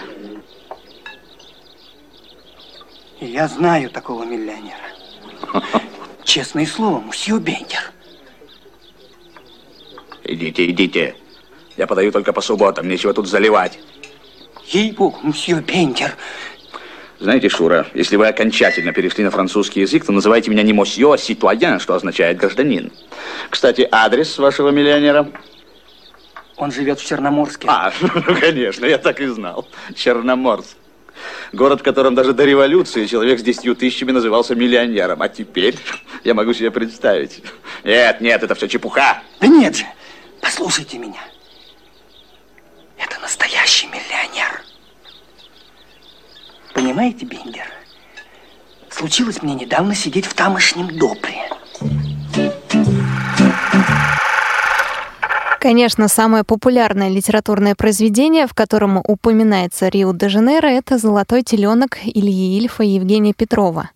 Я 3.21 3.47
знаю 3.47 3.89
такого 3.89 4.25
миллионера. 4.25 4.75
Честное 6.25 6.65
слово, 6.65 6.99
мсью 6.99 7.39
Бендер. 7.39 7.91
Идите, 10.25 10.69
идите. 10.69 11.15
Я 11.77 11.87
подаю 11.87 12.11
только 12.11 12.33
по 12.33 12.41
субботам, 12.41 12.89
нечего 12.89 13.13
тут 13.13 13.27
заливать. 13.27 13.79
Ей-богу, 14.65 15.19
мсью 15.23 15.61
Бендер. 15.61 16.17
Знаете, 17.25 17.49
Шура, 17.49 17.87
если 17.95 18.17
вы 18.17 18.27
окончательно 18.27 18.93
перешли 18.93 19.23
на 19.23 19.31
французский 19.31 19.81
язык, 19.81 20.05
то 20.05 20.11
называйте 20.11 20.51
меня 20.51 20.61
не 20.61 20.73
мосье, 20.73 21.11
а 21.11 21.17
ситуаен, 21.17 21.79
что 21.79 21.95
означает 21.95 22.37
гражданин. 22.37 22.91
Кстати, 23.49 23.87
адрес 23.91 24.37
вашего 24.37 24.69
миллионера? 24.69 25.31
Он 26.55 26.71
живет 26.71 26.99
в 26.99 27.07
Черноморске. 27.07 27.67
А, 27.67 27.91
ну, 28.01 28.39
конечно, 28.39 28.85
я 28.85 28.99
так 28.99 29.19
и 29.21 29.25
знал. 29.25 29.67
Черноморск. 29.95 30.77
Город, 31.51 31.79
в 31.79 31.83
котором 31.83 32.13
даже 32.13 32.33
до 32.33 32.45
революции 32.45 33.07
человек 33.07 33.39
с 33.39 33.41
десятью 33.41 33.75
тысячами 33.75 34.11
назывался 34.11 34.53
миллионером. 34.53 35.19
А 35.23 35.27
теперь 35.27 35.75
я 36.23 36.35
могу 36.35 36.53
себе 36.53 36.69
представить. 36.69 37.41
Нет, 37.83 38.21
нет, 38.21 38.43
это 38.43 38.53
все 38.53 38.67
чепуха. 38.67 39.23
Да 39.41 39.47
нет 39.47 39.77
же, 39.77 39.85
послушайте 40.41 40.99
меня. 40.99 41.23
Это 42.99 43.19
настоящий 43.19 43.87
миллионер. 43.87 44.24
Понимаете, 46.75 47.25
Бендер? 47.25 47.63
Случилось 48.89 49.41
мне 49.41 49.55
недавно 49.55 49.95
сидеть 49.95 50.25
в 50.25 50.33
тамошнем 50.33 50.97
допре. 50.97 51.49
Конечно, 55.65 56.07
самое 56.09 56.43
популярное 56.43 57.09
литературное 57.09 57.73
произведение, 57.73 58.45
в 58.45 58.53
котором 58.53 59.01
упоминается 59.03 59.87
Рио-де-Жанейро, 59.87 60.67
это 60.67 60.99
«Золотой 60.99 61.41
теленок» 61.41 61.97
Ильи 62.05 62.59
Ильфа 62.59 62.83
и 62.83 62.89
Евгения 62.89 63.33
Петрова. 63.33 63.89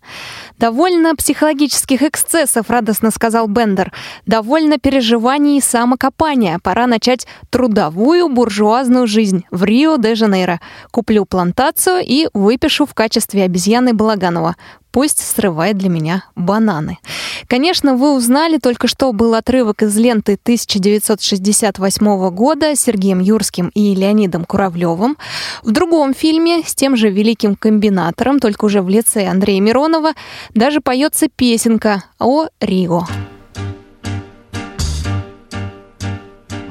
«Довольно 0.58 1.14
психологических 1.14 2.02
эксцессов»,— 2.02 2.66
радостно 2.70 3.12
сказал 3.12 3.46
Бендер. 3.46 3.92
«Довольно 4.26 4.78
переживаний 4.78 5.58
и 5.58 5.60
самокопания. 5.60 6.58
Пора 6.60 6.88
начать 6.88 7.28
трудовую 7.50 8.28
буржуазную 8.28 9.06
жизнь 9.06 9.44
в 9.52 9.62
Рио-де-Жанейро. 9.62 10.60
Куплю 10.90 11.24
плантацию 11.24 12.00
и 12.04 12.26
выпишу 12.34 12.84
в 12.84 12.94
качестве 12.94 13.44
обезьяны 13.44 13.94
Балаганова. 13.94 14.56
Пусть 14.92 15.18
срывает 15.18 15.78
для 15.78 15.88
меня 15.88 16.24
бананы. 16.34 16.98
Конечно, 17.46 17.94
вы 17.94 18.14
узнали 18.14 18.58
только 18.58 18.88
что 18.88 19.12
был 19.12 19.34
отрывок 19.34 19.82
из 19.82 19.96
ленты 19.96 20.38
1968 20.42 22.30
года 22.30 22.74
Сергеем 22.74 23.20
Юрским 23.20 23.70
и 23.74 23.94
Леонидом 23.94 24.44
Куравлевым. 24.44 25.16
В 25.62 25.70
другом 25.70 26.14
фильме 26.14 26.62
с 26.64 26.74
тем 26.74 26.96
же 26.96 27.10
великим 27.10 27.54
комбинатором, 27.54 28.40
только 28.40 28.64
уже 28.64 28.82
в 28.82 28.88
лице 28.88 29.26
Андрея 29.26 29.60
Миронова, 29.60 30.12
даже 30.54 30.80
поется 30.80 31.28
песенка 31.28 32.04
о 32.18 32.46
Рио. 32.60 33.04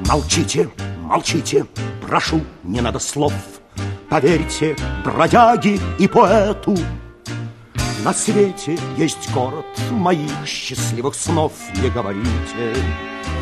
Молчите, 0.06 0.68
молчите, 1.02 1.66
прошу, 2.06 2.40
не 2.64 2.80
надо 2.80 2.98
слов. 2.98 3.32
Поверьте, 4.08 4.76
бродяги 5.04 5.80
и 6.00 6.08
поэту, 6.08 6.76
на 8.04 8.14
свете 8.14 8.78
есть 8.96 9.30
город 9.32 9.66
моих 9.90 10.30
счастливых 10.46 11.14
снов, 11.14 11.52
не 11.82 11.90
говорите, 11.90 12.74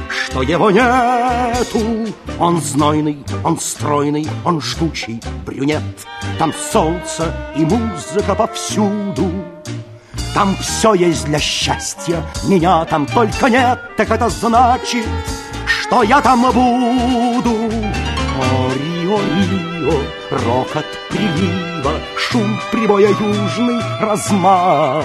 что 0.08 0.42
его 0.42 0.70
нету. 0.70 2.12
Он 2.38 2.60
знойный, 2.60 3.18
он 3.44 3.58
стройный, 3.58 4.26
он 4.44 4.60
жгучий 4.60 5.20
брюнет. 5.46 5.82
Там 6.38 6.52
солнце 6.52 7.34
и 7.56 7.64
музыка 7.64 8.34
повсюду. 8.34 9.30
Там 10.34 10.56
все 10.56 10.94
есть 10.94 11.24
для 11.24 11.38
счастья, 11.38 12.22
меня 12.44 12.84
там 12.84 13.06
только 13.06 13.48
нет, 13.48 13.78
так 13.96 14.10
это 14.10 14.28
значит, 14.28 15.06
что 15.66 16.02
я 16.02 16.20
там 16.20 16.42
буду. 16.42 17.54
О, 18.38 18.87
Рио, 19.08 19.16
Рио, 19.16 19.98
рокот 20.30 20.84
прилива, 21.08 21.92
шум 22.18 22.60
прибоя 22.70 23.08
южный 23.08 23.80
размах. 24.02 25.04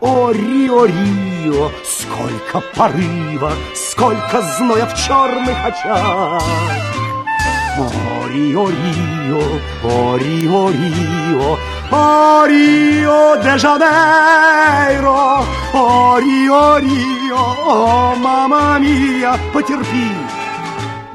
О, 0.00 0.32
Рио, 0.32 0.86
Рио, 0.86 1.70
сколько 1.84 2.60
порыва, 2.74 3.52
сколько 3.76 4.42
зноя 4.42 4.86
в 4.86 4.94
черных 4.94 5.56
очах. 5.64 6.42
О, 7.78 8.28
Рио, 8.28 8.68
Рио, 8.68 9.42
о, 9.84 10.16
Рио, 10.16 10.70
Рио, 10.70 11.58
о, 11.92 12.46
Рио 12.48 13.36
де 13.36 13.56
Жанейро, 13.56 15.44
о, 15.74 16.18
Рио, 16.18 16.78
Рио, 16.78 17.54
о, 17.66 18.14
мама 18.16 18.80
мия, 18.80 19.38
потерпи, 19.52 20.10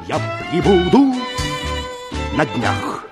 я 0.08 0.18
прибуду 0.50 1.25
на 2.36 2.44
днях. 2.44 3.04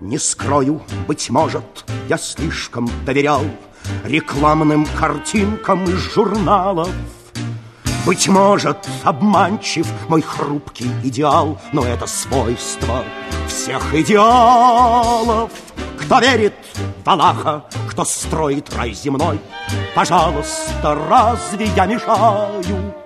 Не 0.00 0.18
скрою, 0.18 0.82
быть 1.06 1.28
может, 1.30 1.84
я 2.08 2.16
слишком 2.16 2.88
доверял 3.04 3.42
Рекламным 4.04 4.86
картинкам 4.98 5.84
из 5.84 5.98
журналов 6.14 6.90
Быть 8.06 8.28
может, 8.28 8.78
обманчив 9.04 9.86
мой 10.08 10.22
хрупкий 10.22 10.90
идеал 11.04 11.60
Но 11.72 11.84
это 11.84 12.06
свойство 12.06 13.04
всех 13.46 13.94
идеалов 13.94 15.50
Кто 16.00 16.18
верит 16.20 16.54
в 17.04 17.08
Аллаха, 17.08 17.64
кто 17.90 18.04
строит 18.04 18.72
рай 18.74 18.92
земной 18.92 19.38
Пожалуйста, 19.94 20.94
разве 21.08 21.66
я 21.76 21.86
мешаю? 21.86 22.99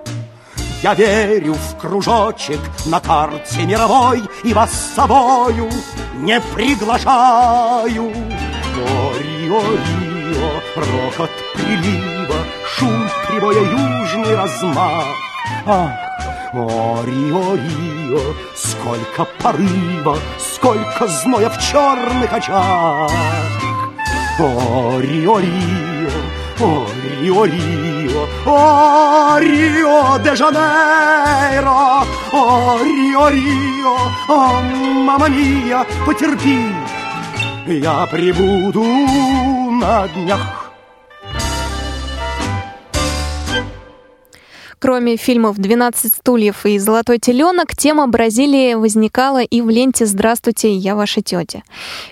Я 0.84 0.92
верю 0.92 1.54
в 1.54 1.78
кружочек 1.78 2.60
на 2.84 3.00
карте 3.00 3.62
мировой 3.64 4.22
И 4.42 4.52
вас 4.52 4.70
с 4.70 4.94
собою 4.94 5.70
не 6.16 6.38
приглашаю. 6.54 8.12
О, 8.12 9.12
Рио, 9.18 9.62
Рио, 9.62 10.50
рокот 10.76 11.30
прилива, 11.54 12.36
Шум 12.66 13.08
прибоя 13.26 13.62
южный 13.62 14.36
размах. 14.36 15.06
Ах, 15.64 15.90
о, 16.52 17.00
Рио, 17.06 17.54
Рио, 17.54 18.20
сколько 18.54 19.24
порыва, 19.42 20.18
Сколько 20.38 21.06
зноя 21.08 21.48
в 21.48 21.58
черных 21.62 22.30
очах. 22.30 23.10
О, 24.38 25.00
Рио, 25.00 25.40
О, 28.46 29.38
Рио 29.38 30.18
де 30.18 30.36
Жанейро, 30.36 32.04
о, 32.32 32.78
Рио, 32.78 33.30
Рио, 33.30 33.96
о, 34.28 34.62
мама 35.04 35.28
мия, 35.28 35.84
потерпи, 36.06 36.58
я 37.66 38.06
прибуду 38.10 38.84
на 39.80 40.08
днях. 40.08 40.63
Кроме 44.84 45.16
фильмов 45.16 45.56
«12 45.56 46.08
стульев» 46.08 46.66
и 46.66 46.78
«Золотой 46.78 47.18
теленок», 47.18 47.74
тема 47.74 48.06
Бразилии 48.06 48.74
возникала 48.74 49.42
и 49.42 49.62
в 49.62 49.70
ленте 49.70 50.04
«Здравствуйте, 50.04 50.74
я 50.74 50.94
ваша 50.94 51.22
тетя». 51.22 51.62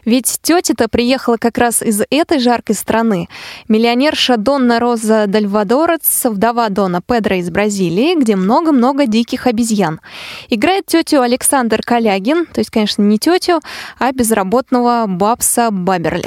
Ведь 0.07 0.39
тетя-то 0.41 0.89
приехала 0.89 1.37
как 1.37 1.59
раз 1.59 1.83
из 1.83 2.01
этой 2.09 2.39
жаркой 2.39 2.75
страны. 2.75 3.29
Миллионерша 3.69 4.39
Донна 4.39 4.81
Роза 4.81 5.27
Дальвадорец, 5.27 6.25
вдова 6.25 6.71
Дона 6.71 7.03
Педро 7.07 7.35
из 7.35 7.51
Бразилии, 7.51 8.19
где 8.19 8.37
много-много 8.37 9.05
диких 9.05 9.47
обезьян. 9.47 10.01
Играет 10.49 10.87
тетю 10.87 11.21
Александр 11.21 11.83
Калягин, 11.85 12.47
то 12.47 12.61
есть, 12.61 12.71
конечно, 12.71 13.03
не 13.03 13.19
тетю, 13.19 13.61
а 13.99 14.13
безработного 14.13 15.05
Бабса 15.07 15.69
Баберли. 15.71 16.25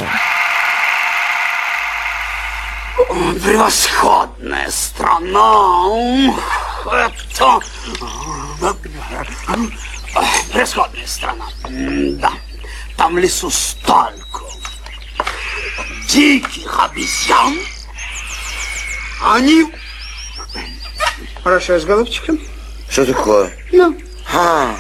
Превосходная 2.96 4.72
страна. 4.72 6.34
Это... 6.86 7.60
Превосходная 10.52 11.08
страна. 11.08 11.46
Да. 11.64 12.32
Там 12.98 13.16
в 13.16 13.18
лесу 13.18 13.52
столько 13.52 14.42
диких 16.08 16.80
обезьян. 16.80 17.58
Они... 19.22 19.66
Хорошо, 21.44 21.80
с 21.80 21.86
голубчиком. 21.86 22.40
Что 22.90 23.06
такое? 23.06 23.52
Ну. 23.72 23.96
А. 24.34 24.76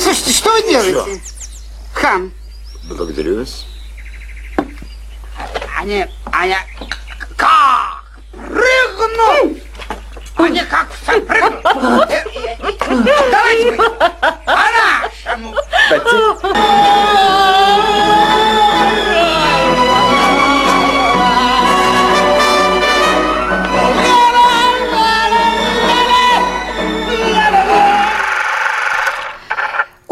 Слушайте, 0.00 0.32
что 0.32 0.50
вы 0.52 0.62
делаете? 0.62 1.20
Хам. 1.92 2.32
Благодарю 2.84 3.38
вас. 3.40 3.66
Они, 5.78 6.06
они 6.32 6.56
как 7.36 8.04
прыгнут! 8.32 9.62
Они 10.36 10.60
как 10.62 10.88
все 11.02 11.20
прыгнут! 11.20 11.62
Давайте 13.30 13.70
мы 13.72 13.88
по-нашему! 14.44 15.54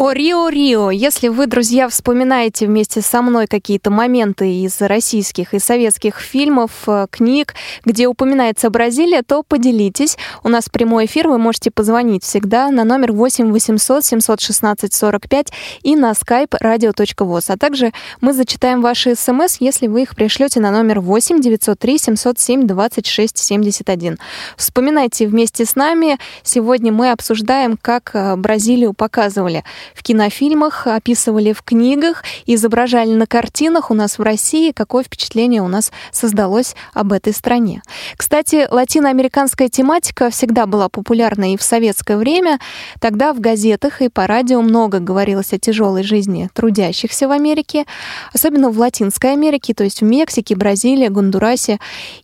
О, 0.09 0.13
Рио-Рио, 0.13 0.91
если 0.91 1.29
вы, 1.29 1.47
друзья, 1.47 1.87
вспоминаете 1.87 2.67
вместе 2.67 3.03
со 3.03 3.21
мной 3.21 3.47
какие-то 3.47 3.91
моменты 3.91 4.51
из 4.65 4.81
российских 4.81 5.53
и 5.53 5.59
советских 5.59 6.19
фильмов, 6.19 6.71
э, 6.87 7.09
книг, 7.11 7.55
где 7.85 8.07
упоминается 8.07 8.71
Бразилия, 8.71 9.23
то 9.23 9.43
поделитесь. 9.43 10.17
У 10.43 10.49
нас 10.49 10.71
прямой 10.71 11.05
эфир, 11.05 11.29
вы 11.29 11.37
можете 11.37 11.71
позвонить 11.71 12.25
всегда 12.25 12.71
на 12.71 12.85
номер 12.85 13.13
8 13.13 13.53
800 13.53 14.03
716 14.03 14.95
45 14.95 15.53
и 15.83 15.95
на 15.95 16.13
skype 16.13 16.55
radio.voz. 16.59 17.53
А 17.53 17.59
также 17.59 17.93
мы 18.23 18.33
зачитаем 18.33 18.81
ваши 18.81 19.15
смс, 19.15 19.59
если 19.61 19.89
вы 19.89 20.05
их 20.05 20.17
пришлете 20.17 20.59
на 20.61 20.71
номер 20.71 21.01
8 21.01 21.39
903 21.39 21.99
707 21.99 22.67
26 22.67 23.37
71. 23.37 24.19
Вспоминайте 24.57 25.27
вместе 25.27 25.67
с 25.67 25.77
нами. 25.77 26.19
Сегодня 26.43 26.93
мы 26.93 27.11
обсуждаем, 27.11 27.77
как 27.77 28.13
э, 28.15 28.37
Бразилию 28.37 28.95
показывали 28.95 29.65
в 29.99 30.03
кинофильмах, 30.05 30.87
описывали 30.87 31.53
в 31.53 31.63
книгах, 31.63 32.23
изображали 32.47 33.15
на 33.15 33.27
картинах 33.27 33.91
у 33.91 33.95
нас 33.95 34.19
в 34.19 34.23
России, 34.23 34.71
какое 34.71 35.03
впечатление 35.03 35.61
у 35.61 35.67
нас 35.67 35.91
создалось 36.13 36.77
об 36.95 37.13
этой 37.13 37.33
стране. 37.33 37.83
Кстати, 38.17 38.69
латиноамериканская 38.71 39.69
тематика 39.69 40.31
всегда 40.31 40.67
была 40.67 40.89
популярна 40.89 41.53
и 41.53 41.57
в 41.57 41.63
советское 41.65 42.17
время. 42.17 42.61
Тогда 43.01 43.33
в 43.33 43.41
газетах 43.41 44.01
и 44.01 44.09
по 44.09 44.29
радио 44.29 44.63
много 44.63 45.01
говорилось 45.01 45.53
о 45.53 45.59
тяжелой 45.59 46.05
жизни 46.05 46.49
трудящихся 46.55 47.27
в 47.27 47.33
Америке, 47.33 47.85
особенно 48.33 48.71
в 48.71 48.79
Латинской 48.79 49.33
Америке, 49.33 49.75
то 49.75 49.83
есть 49.83 50.01
в 50.01 50.05
Мексике, 50.05 50.55
Бразилии, 50.55 51.09
Гондурасе. 51.09 51.81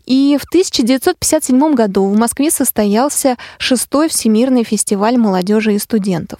И 0.06 0.38
в 0.40 0.44
1957 0.44 1.74
году 1.74 2.06
в 2.06 2.16
Москве 2.16 2.52
состоялся 2.52 3.36
шестой 3.58 4.08
Всемирный 4.08 4.62
фестиваль 4.62 5.16
молодежи 5.16 5.74
и 5.74 5.78
студентов. 5.80 6.38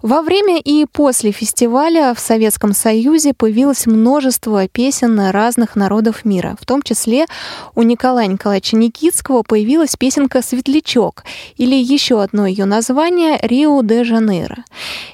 Во 0.00 0.22
время 0.22 0.61
и 0.64 0.86
после 0.86 1.32
фестиваля 1.32 2.14
в 2.14 2.20
Советском 2.20 2.72
Союзе 2.72 3.34
появилось 3.34 3.86
множество 3.86 4.68
песен 4.68 5.18
разных 5.30 5.76
народов 5.76 6.24
мира. 6.24 6.56
В 6.60 6.66
том 6.66 6.82
числе 6.82 7.26
у 7.74 7.82
Николая 7.82 8.26
Николаевича 8.26 8.76
Никитского 8.76 9.42
появилась 9.42 9.96
песенка 9.96 10.42
«Светлячок» 10.42 11.24
или 11.56 11.74
еще 11.74 12.22
одно 12.22 12.46
ее 12.46 12.64
название 12.64 13.38
«Рио-де-Жанейро». 13.42 14.64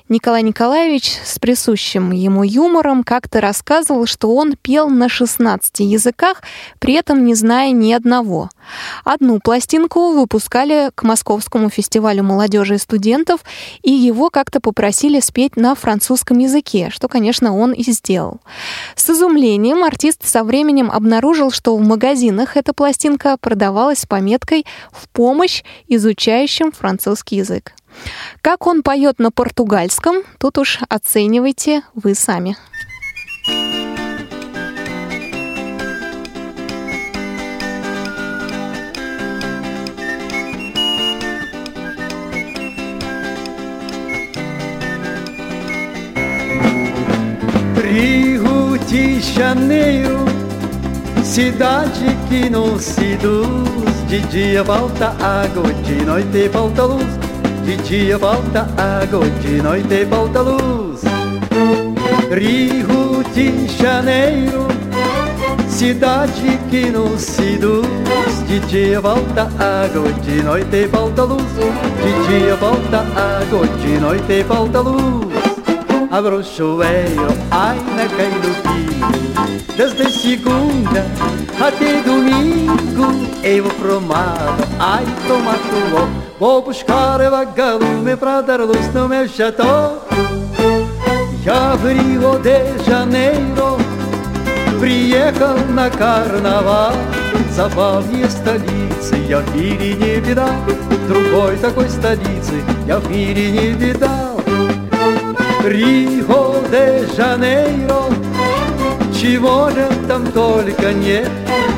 Николай 0.08 0.42
Николаевич 0.42 1.18
с 1.24 1.38
присущим 1.38 2.12
ему 2.12 2.42
юмором 2.42 3.02
как-то 3.04 3.40
рассказывал, 3.40 4.06
что 4.06 4.34
он 4.34 4.56
пел 4.60 4.88
на 4.88 5.08
16 5.08 5.80
языках, 5.80 6.42
при 6.78 6.94
этом 6.94 7.24
не 7.24 7.34
зная 7.34 7.72
ни 7.72 7.92
одного– 7.92 8.50
Одну 9.04 9.40
пластинку 9.40 10.12
выпускали 10.12 10.90
к 10.94 11.02
Московскому 11.02 11.70
фестивалю 11.70 12.22
молодежи 12.22 12.74
и 12.76 12.78
студентов, 12.78 13.40
и 13.82 13.90
его 13.90 14.30
как-то 14.30 14.60
попросили 14.60 15.20
спеть 15.20 15.56
на 15.56 15.74
французском 15.74 16.38
языке, 16.38 16.90
что, 16.90 17.08
конечно, 17.08 17.56
он 17.56 17.72
и 17.72 17.82
сделал. 17.90 18.40
С 18.96 19.10
изумлением 19.10 19.84
артист 19.84 20.26
со 20.26 20.44
временем 20.44 20.90
обнаружил, 20.90 21.50
что 21.50 21.76
в 21.76 21.80
магазинах 21.80 22.56
эта 22.56 22.72
пластинка 22.72 23.36
продавалась 23.38 24.00
с 24.00 24.06
пометкой 24.06 24.66
«В 24.92 25.08
помощь 25.08 25.62
изучающим 25.88 26.72
французский 26.72 27.36
язык». 27.36 27.72
Как 28.42 28.66
он 28.66 28.82
поет 28.82 29.18
на 29.18 29.30
португальском, 29.30 30.16
тут 30.38 30.58
уж 30.58 30.78
оценивайте 30.88 31.82
вы 31.94 32.14
сами. 32.14 32.56
Janeiro, 49.38 50.24
cidade 51.22 52.18
que 52.28 52.50
não 52.50 52.76
se 52.76 52.94
seduz. 52.94 54.08
De 54.08 54.18
dia 54.22 54.64
falta 54.64 55.14
água, 55.24 55.72
de 55.84 56.04
noite 56.04 56.48
falta 56.48 56.82
luz. 56.82 57.06
De 57.64 57.76
dia 57.76 58.18
falta 58.18 58.62
água, 58.76 59.24
de 59.40 59.62
noite 59.62 60.06
falta 60.06 60.40
luz. 60.40 61.02
Rio 62.32 63.22
de 63.32 63.68
Janeiro, 63.68 64.66
cidade 65.68 66.58
que 66.68 66.90
não 66.90 67.16
se 67.16 67.36
seduz. 67.36 67.86
De 68.48 68.58
dia 68.66 69.00
falta 69.00 69.42
água, 69.42 70.12
de 70.20 70.42
noite 70.42 70.88
falta 70.88 71.22
luz. 71.22 71.52
De 72.02 72.28
dia 72.28 72.56
falta 72.56 72.98
água, 72.98 73.68
de 73.68 74.00
noite 74.00 74.44
falta 74.48 74.80
luz 74.80 75.27
abro 76.10 76.38
o 76.38 76.42
chuveiro, 76.42 77.28
ai 77.50 77.78
na 77.96 78.08
cai 78.16 78.30
Desde 79.76 80.10
segunda 80.10 81.06
até 81.60 82.02
domingo 82.02 83.28
Eu 83.42 83.64
vou 83.64 83.72
pro 83.74 84.00
mato, 84.00 84.64
ai 84.78 85.04
tomar 85.26 85.58
tudo 85.58 86.08
Vou 86.38 86.62
buscar 86.62 87.18
vagalume 87.30 88.16
pra 88.16 88.40
dar 88.40 88.60
luz 88.60 88.92
no 88.92 89.08
meu 89.08 89.28
chateau 89.28 90.02
Já 91.44 91.76
Rio 91.76 92.38
de 92.40 92.84
Janeiro 92.84 93.78
Приехал 94.80 95.56
на 95.74 95.90
карнавал 95.90 96.92
Забавнее 97.52 98.28
столицы 98.28 99.16
я 99.28 99.40
в 99.40 99.56
мире 99.56 99.94
не 99.94 100.20
видал 100.20 100.54
Другой 101.08 101.56
такой 101.58 101.88
столицы 101.88 102.62
я 102.86 102.98
в 102.98 103.10
мире 103.10 103.50
не 103.50 103.68
видал 103.72 104.27
Рио 105.68 106.54
де 106.70 107.06
Жанейро 107.14 108.04
Чего 109.20 109.68
же 109.68 109.86
там 110.06 110.26
только 110.32 110.94
нет. 110.94 111.30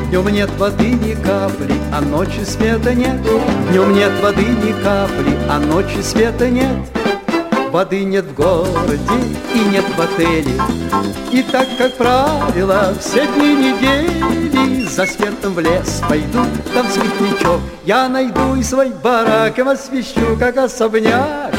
Днем 0.09 0.29
нет 0.29 0.49
воды 0.57 0.91
ни 0.91 1.13
капли, 1.13 1.75
а 1.91 1.99
ночи 1.99 2.45
света 2.45 2.93
нет. 2.93 3.21
Днем 3.69 3.93
нет 3.93 4.11
воды 4.21 4.45
ни 4.45 4.71
капли, 4.81 5.37
а 5.49 5.59
ночи 5.59 6.01
света 6.01 6.49
нет. 6.49 6.77
Воды 7.71 8.05
нет 8.05 8.25
в 8.25 8.33
городе 8.33 9.19
и 9.53 9.59
нет 9.69 9.85
в 9.97 10.01
отеле. 10.01 10.53
И 11.31 11.43
так, 11.43 11.67
как 11.77 11.97
правило, 11.97 12.93
все 12.99 13.25
дни 13.27 13.55
недели 13.55 14.83
За 14.85 15.05
светом 15.05 15.53
в 15.53 15.59
лес 15.59 16.01
пойду, 16.07 16.43
там 16.73 16.85
светлячок 16.89 17.61
Я 17.85 18.09
найду 18.09 18.55
и 18.55 18.63
свой 18.63 18.89
барак 18.89 19.57
им 19.57 19.69
освещу, 19.69 20.37
как 20.37 20.57
особняк 20.57 21.53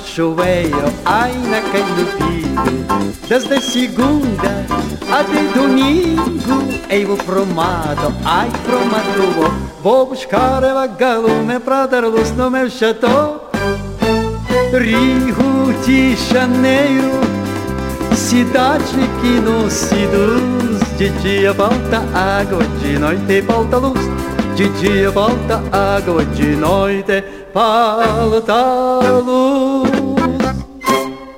chuveiro, 0.00 0.92
ai 1.04 1.32
na 1.34 1.60
filho 1.60 3.16
Desde 3.28 3.60
segunda 3.60 4.66
até 5.10 5.42
domingo 5.54 6.64
Eu 6.88 7.08
vou 7.08 7.16
pro 7.18 7.46
mato, 7.46 8.12
ai 8.24 8.50
pro 8.64 8.86
mato. 8.86 9.54
Vou 9.82 10.06
buscar 10.06 10.60
vagalume 10.60 11.60
pra 11.60 11.86
dar 11.86 12.04
luz 12.04 12.30
no 12.32 12.50
meu 12.50 12.70
chateau. 12.70 13.50
Rio 14.72 15.72
de 15.84 16.16
Janeiro 16.16 17.20
Cidade 18.14 18.84
que 19.20 19.40
nos 19.40 19.72
seduz. 19.72 20.96
De 20.96 21.10
dia 21.20 21.52
falta 21.52 21.98
água, 22.14 22.62
de 22.80 22.98
noite 22.98 23.42
falta 23.42 23.76
luz 23.76 24.15
Dia 24.56 25.12
falta 25.12 25.62
água, 25.70 26.24
de 26.24 26.56
noite 26.56 27.22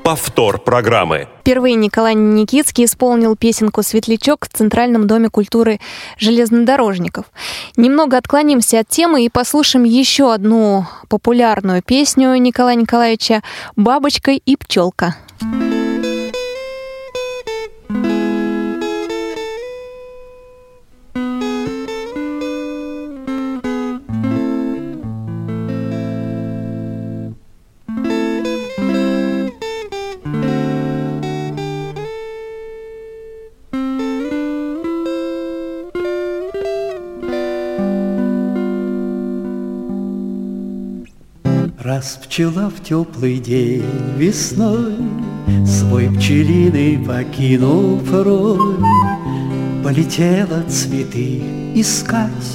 Повтор 0.04 0.60
программы. 0.60 1.26
Впервые 1.40 1.74
Николай 1.74 2.14
Никитский 2.14 2.84
исполнил 2.84 3.34
песенку 3.34 3.82
«Светлячок» 3.82 4.46
в 4.46 4.56
Центральном 4.56 5.08
доме 5.08 5.30
культуры 5.30 5.80
железнодорожников. 6.16 7.26
Немного 7.76 8.16
отклонимся 8.18 8.78
от 8.78 8.88
темы 8.88 9.24
и 9.24 9.28
послушаем 9.28 9.84
еще 9.84 10.32
одну 10.32 10.86
популярную 11.08 11.82
песню 11.82 12.36
Николая 12.36 12.76
Николаевича 12.76 13.42
«Бабочка 13.74 14.30
и 14.30 14.54
пчелка». 14.54 15.16
Раз 41.98 42.16
пчела 42.22 42.70
в 42.70 42.80
теплый 42.80 43.40
день 43.40 43.82
весной 44.16 44.94
Свой 45.66 46.08
пчелиный 46.08 47.04
покинул 47.04 47.98
порой. 47.98 48.76
Полетела 49.82 50.62
цветы 50.68 51.42
искать 51.74 52.54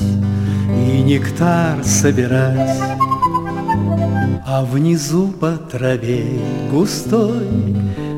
И 0.69 1.01
нектар 1.01 1.83
собирать 1.83 2.79
А 4.47 4.63
внизу 4.63 5.27
по 5.27 5.57
траве 5.57 6.39
густой 6.71 7.75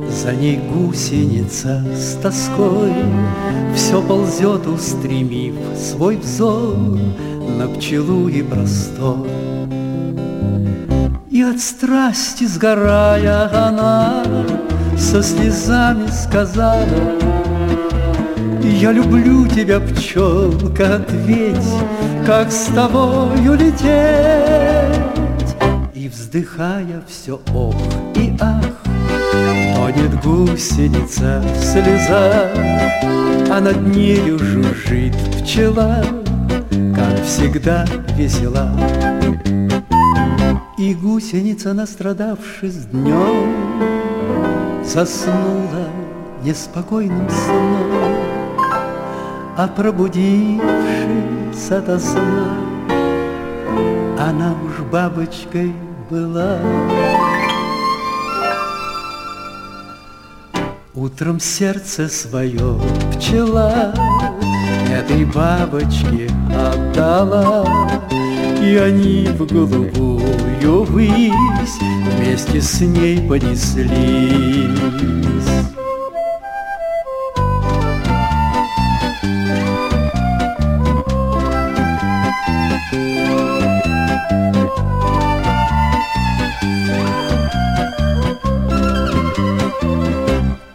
За 0.07 0.31
ней 0.31 0.59
гусеница 0.59 1.83
с 1.95 2.21
тоской. 2.21 2.93
Все 3.73 3.99
ползет, 3.99 4.67
устремив 4.67 5.55
свой 5.75 6.17
взор 6.17 6.77
На 7.57 7.67
пчелу 7.67 8.27
и 8.27 8.43
простор 8.43 9.25
от 11.49 11.61
страсти 11.61 12.45
сгорая 12.45 13.49
она 13.67 14.23
Со 14.97 15.21
слезами 15.21 16.07
сказала 16.07 16.85
Я 18.63 18.91
люблю 18.91 19.47
тебя, 19.47 19.79
пчелка, 19.79 20.95
ответь 20.95 21.73
Как 22.25 22.51
с 22.51 22.65
тобою 22.73 23.53
лететь? 23.53 23.85
И 25.93 26.09
вздыхая 26.09 27.03
все 27.07 27.39
ох 27.53 27.75
и 28.15 28.35
ах 28.39 28.63
Тонет 29.75 30.23
гусеница 30.23 31.43
в 31.43 31.63
слезах 31.63 32.51
А 33.51 33.59
над 33.61 33.85
нею 33.95 34.39
жужжит 34.39 35.15
пчела 35.41 36.03
Как 36.95 37.23
всегда 37.23 37.85
весела 38.17 38.71
и 40.77 40.93
гусеница, 40.93 41.73
настрадавшись 41.73 42.85
днем, 42.91 43.53
Заснула 44.83 45.87
неспокойным 46.43 47.29
сном, 47.29 48.15
А 49.57 49.67
пробудившись 49.67 50.61
ото 51.71 51.99
сна, 51.99 52.57
Она 54.19 54.53
уж 54.65 54.81
бабочкой 54.91 55.73
была. 56.09 56.59
Утром 60.93 61.39
сердце 61.39 62.07
свое 62.07 62.79
пчела 63.13 63.93
этой 64.89 65.25
бабочке 65.25 66.29
отдала, 66.49 67.65
И 68.65 68.77
они 68.77 69.27
в 69.27 69.45
голубую 69.45 70.83
высь 70.85 71.77
вместе 72.17 72.59
с 72.59 72.81
ней 72.81 73.21
понеслись. 73.27 73.91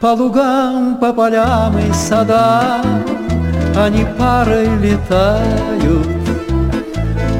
По 0.00 0.14
лугам, 0.14 0.96
по 0.96 1.12
полям 1.12 1.78
и 1.78 1.92
садам 1.92 3.04
Они 3.76 4.06
парой 4.18 4.68
летают 4.78 6.19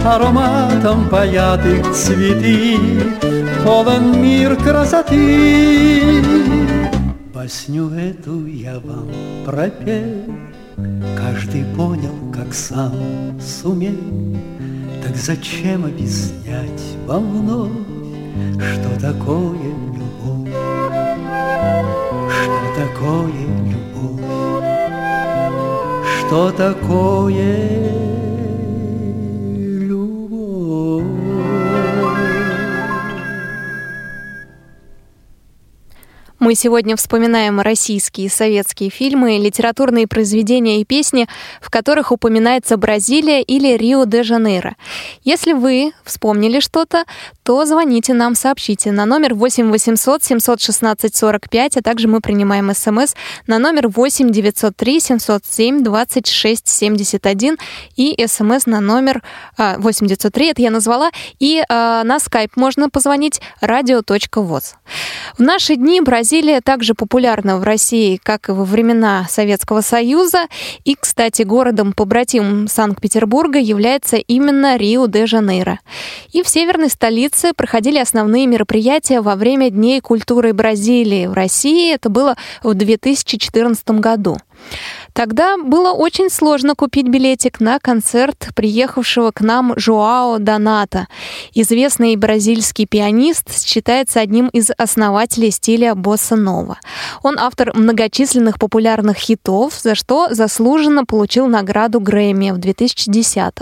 Ароматом 0.04 1.08
паят 1.10 1.64
их 1.66 1.92
цветы 1.92 2.78
Полон 3.64 4.22
мир 4.22 4.56
красоты 4.56 6.22
Басню 7.34 7.90
эту 7.90 8.46
я 8.46 8.80
вам 8.80 9.10
пропел 9.44 10.24
Каждый 11.16 11.64
понял, 11.76 12.14
как 12.32 12.54
сам 12.54 13.38
сумел 13.40 13.94
Так 15.04 15.16
зачем 15.16 15.84
объяснять 15.84 16.82
вам 17.06 17.30
вновь 17.30 17.70
Что 18.56 19.00
такое 19.00 19.58
любовь 19.58 20.54
что 22.30 22.74
такое 22.76 23.32
любовь? 23.66 24.20
Что 26.18 26.50
такое 26.50 27.32
любовь? 27.32 28.09
Мы 36.40 36.54
сегодня 36.54 36.96
вспоминаем 36.96 37.60
российские 37.60 38.28
и 38.28 38.30
советские 38.30 38.88
фильмы, 38.88 39.36
литературные 39.36 40.08
произведения 40.08 40.80
и 40.80 40.86
песни, 40.86 41.28
в 41.60 41.68
которых 41.68 42.12
упоминается 42.12 42.78
Бразилия 42.78 43.42
или 43.42 43.76
Рио-де-Жанейро. 43.76 44.74
Если 45.22 45.52
вы 45.52 45.92
вспомнили 46.02 46.60
что-то, 46.60 47.04
то 47.42 47.66
звоните 47.66 48.14
нам, 48.14 48.34
сообщите 48.34 48.90
на 48.90 49.04
номер 49.04 49.34
8 49.34 49.70
800 49.70 50.24
716 50.24 51.14
45, 51.14 51.76
а 51.76 51.82
также 51.82 52.08
мы 52.08 52.22
принимаем 52.22 52.74
смс 52.74 53.14
на 53.46 53.58
номер 53.58 53.88
8 53.88 54.30
903 54.30 55.00
707 55.00 55.82
26 55.84 56.66
71 56.66 57.58
и 57.96 58.26
смс 58.26 58.64
на 58.64 58.80
номер 58.80 59.22
а, 59.58 59.76
8 59.76 60.06
903, 60.06 60.46
это 60.46 60.62
я 60.62 60.70
назвала, 60.70 61.10
и 61.38 61.62
а, 61.68 62.02
на 62.02 62.18
скайп 62.18 62.56
можно 62.56 62.88
позвонить 62.88 63.42
radio.voz. 63.60 64.76
В 65.36 65.42
наши 65.42 65.76
дни 65.76 66.00
Бразилия 66.00 66.29
также 66.62 66.94
популярна 66.94 67.58
в 67.58 67.64
России, 67.64 68.20
как 68.22 68.48
и 68.48 68.52
во 68.52 68.64
времена 68.64 69.26
Советского 69.28 69.80
Союза, 69.80 70.46
и, 70.84 70.94
кстати, 70.94 71.42
городом-побратимом 71.42 72.68
Санкт-Петербурга 72.68 73.58
является 73.58 74.16
именно 74.16 74.76
Рио-де-Жанейро. 74.76 75.80
И 76.32 76.42
в 76.42 76.48
северной 76.48 76.88
столице 76.88 77.52
проходили 77.54 77.98
основные 77.98 78.46
мероприятия 78.46 79.20
во 79.20 79.34
время 79.34 79.70
Дней 79.70 80.00
культуры 80.00 80.52
Бразилии 80.52 81.26
в 81.26 81.32
России. 81.32 81.92
Это 81.92 82.08
было 82.08 82.36
в 82.62 82.74
2014 82.74 83.90
году. 84.00 84.36
Тогда 85.12 85.56
было 85.56 85.92
очень 85.92 86.30
сложно 86.30 86.74
купить 86.74 87.08
билетик 87.08 87.60
на 87.60 87.78
концерт 87.78 88.48
приехавшего 88.54 89.30
к 89.32 89.40
нам 89.40 89.74
Жуао 89.76 90.38
Доната. 90.38 91.08
Известный 91.52 92.16
бразильский 92.16 92.86
пианист 92.86 93.64
считается 93.66 94.20
одним 94.20 94.48
из 94.48 94.70
основателей 94.76 95.50
стиля 95.50 95.94
босса-нова. 95.94 96.78
Он 97.22 97.38
автор 97.38 97.72
многочисленных 97.74 98.58
популярных 98.58 99.16
хитов, 99.16 99.74
за 99.74 99.94
что 99.94 100.28
заслуженно 100.30 101.04
получил 101.04 101.46
награду 101.46 102.00
Грэмми 102.00 102.50
в 102.52 102.58
2010 102.58 103.52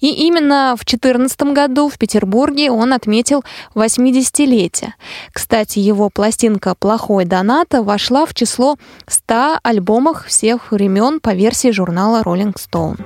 И 0.00 0.08
именно 0.26 0.74
в 0.76 0.84
2014 0.84 1.42
году 1.52 1.88
в 1.88 1.98
Петербурге 1.98 2.70
он 2.70 2.92
отметил 2.92 3.44
80-летие. 3.74 4.92
Кстати, 5.32 5.78
его 5.78 6.10
пластинка 6.10 6.74
«Плохой 6.74 7.24
Доната» 7.24 7.82
вошла 7.82 8.26
в 8.26 8.34
число 8.34 8.76
100 9.06 9.58
альбомов 9.62 10.26
всех 10.26 10.72
времен 10.76 11.20
по 11.20 11.34
версии 11.34 11.70
журнала 11.70 12.22
Rolling 12.22 12.54
Stone. 12.54 13.00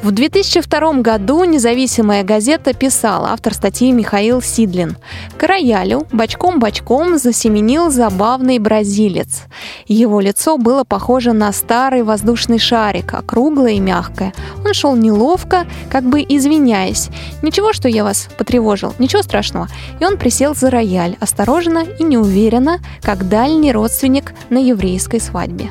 В 0.00 0.12
2002 0.12 0.92
году 1.02 1.42
независимая 1.42 2.22
газета 2.22 2.72
писала, 2.72 3.30
автор 3.32 3.52
статьи 3.52 3.90
Михаил 3.90 4.40
Сидлин, 4.40 4.96
«К 5.36 5.42
роялю 5.42 6.06
бочком-бочком 6.12 7.18
засеменил 7.18 7.90
забавный 7.90 8.60
бразилец. 8.60 9.42
Его 9.88 10.20
лицо 10.20 10.56
было 10.56 10.84
похоже 10.84 11.32
на 11.32 11.52
старый 11.52 12.04
воздушный 12.04 12.60
шарик, 12.60 13.12
округлое 13.12 13.72
и 13.72 13.80
мягкое. 13.80 14.32
Он 14.64 14.72
шел 14.72 14.94
неловко, 14.94 15.66
как 15.90 16.04
бы 16.04 16.20
извиняясь. 16.20 17.08
«Ничего, 17.42 17.72
что 17.72 17.88
я 17.88 18.04
вас 18.04 18.28
потревожил, 18.38 18.94
ничего 19.00 19.22
страшного». 19.22 19.66
И 19.98 20.04
он 20.04 20.16
присел 20.16 20.54
за 20.54 20.70
рояль, 20.70 21.16
осторожно 21.18 21.84
и 21.98 22.04
неуверенно, 22.04 22.78
как 23.02 23.28
дальний 23.28 23.72
родственник 23.72 24.32
на 24.48 24.58
еврейской 24.58 25.20
свадьбе. 25.20 25.70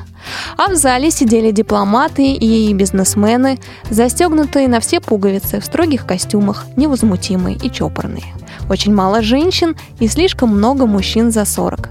А 0.58 0.70
в 0.70 0.76
зале 0.76 1.12
сидели 1.12 1.52
дипломаты 1.52 2.32
и 2.34 2.74
бизнесмены, 2.74 3.60
застегнутые 3.90 4.68
на 4.68 4.80
все 4.80 5.00
пуговицы 5.00 5.60
в 5.60 5.66
строгих 5.66 6.06
костюмах, 6.06 6.66
невозмутимые 6.76 7.58
и 7.58 7.72
чопорные. 7.72 8.26
Очень 8.70 8.94
мало 8.94 9.22
женщин 9.22 9.76
и 10.00 10.08
слишком 10.08 10.50
много 10.50 10.86
мужчин 10.86 11.32
за 11.32 11.46
40. 11.46 11.90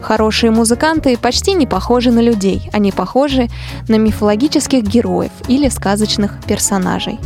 Хорошие 0.00 0.50
музыканты 0.50 1.16
почти 1.16 1.54
не 1.54 1.66
похожи 1.66 2.10
на 2.10 2.20
людей, 2.20 2.68
они 2.72 2.92
похожи 2.92 3.48
на 3.88 3.96
мифологических 3.96 4.82
героев 4.82 5.32
или 5.48 5.68
сказочных 5.68 6.40
персонажей. 6.46 7.18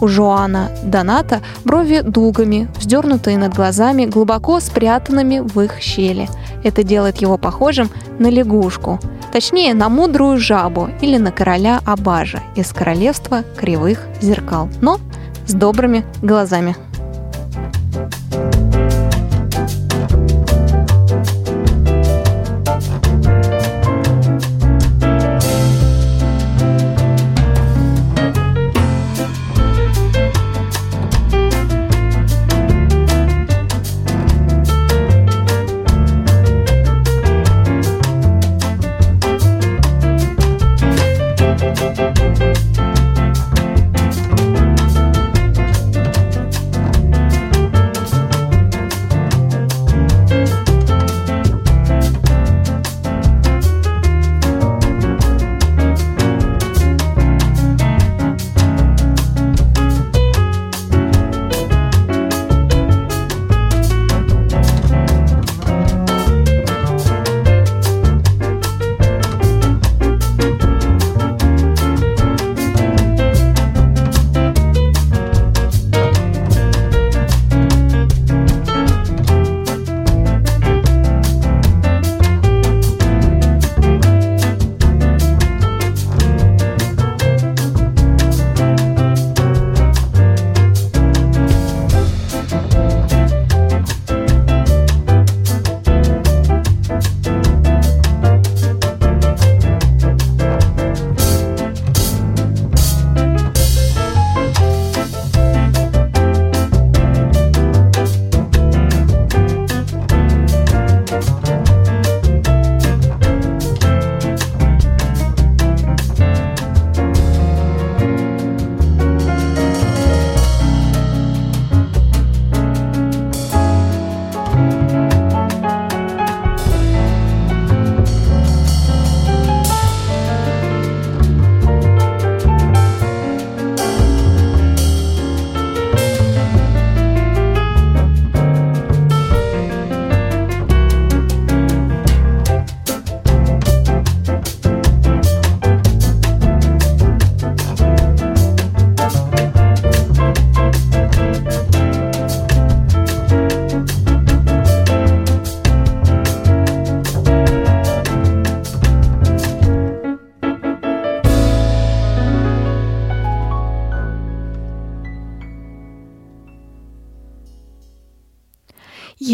У 0.00 0.08
Жоана 0.08 0.70
Доната 0.82 1.40
брови 1.64 2.00
дугами, 2.02 2.68
вздернутые 2.76 3.38
над 3.38 3.54
глазами, 3.54 4.06
глубоко 4.06 4.60
спрятанными 4.60 5.40
в 5.40 5.60
их 5.60 5.80
щели. 5.80 6.28
Это 6.64 6.82
делает 6.82 7.18
его 7.18 7.38
похожим 7.38 7.90
на 8.18 8.28
лягушку, 8.28 9.00
точнее 9.32 9.74
на 9.74 9.88
мудрую 9.88 10.38
жабу 10.38 10.90
или 11.00 11.16
на 11.16 11.32
короля 11.32 11.80
Абажа 11.84 12.40
из 12.56 12.72
королевства 12.72 13.44
кривых 13.56 14.06
зеркал, 14.20 14.68
но 14.80 14.98
с 15.46 15.52
добрыми 15.52 16.04
глазами. 16.22 16.76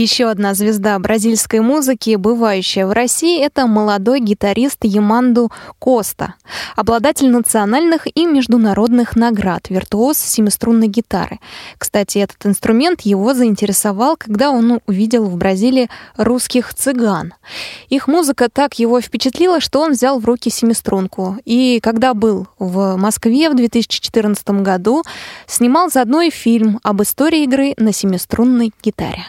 Еще 0.06 0.30
одна 0.30 0.54
звезда 0.54 0.96
бразильской 1.00 1.58
музыки, 1.58 2.14
бывающая 2.14 2.86
в 2.86 2.92
России, 2.92 3.44
это 3.44 3.66
молодой 3.66 4.20
гитарист 4.20 4.84
Яманду 4.84 5.50
Коста, 5.80 6.34
обладатель 6.76 7.28
национальных 7.28 8.06
и 8.14 8.24
международных 8.24 9.16
наград, 9.16 9.68
виртуоз 9.68 10.16
семиструнной 10.16 10.86
гитары. 10.86 11.40
Кстати, 11.76 12.18
этот 12.18 12.46
инструмент 12.46 13.00
его 13.00 13.34
заинтересовал, 13.34 14.16
когда 14.16 14.52
он 14.52 14.78
увидел 14.86 15.24
в 15.24 15.34
Бразилии 15.36 15.90
русских 16.16 16.72
цыган. 16.72 17.34
Их 17.88 18.06
музыка 18.06 18.48
так 18.48 18.78
его 18.78 19.00
впечатлила, 19.00 19.58
что 19.58 19.80
он 19.80 19.90
взял 19.90 20.20
в 20.20 20.24
руки 20.24 20.50
семиструнку. 20.50 21.36
И 21.44 21.80
когда 21.82 22.14
был 22.14 22.46
в 22.60 22.94
Москве 22.94 23.50
в 23.50 23.56
2014 23.56 24.50
году, 24.62 25.02
снимал 25.48 25.90
заодно 25.90 26.20
и 26.22 26.30
фильм 26.30 26.78
об 26.84 27.02
истории 27.02 27.42
игры 27.42 27.74
на 27.76 27.92
семиструнной 27.92 28.70
гитаре. 28.84 29.26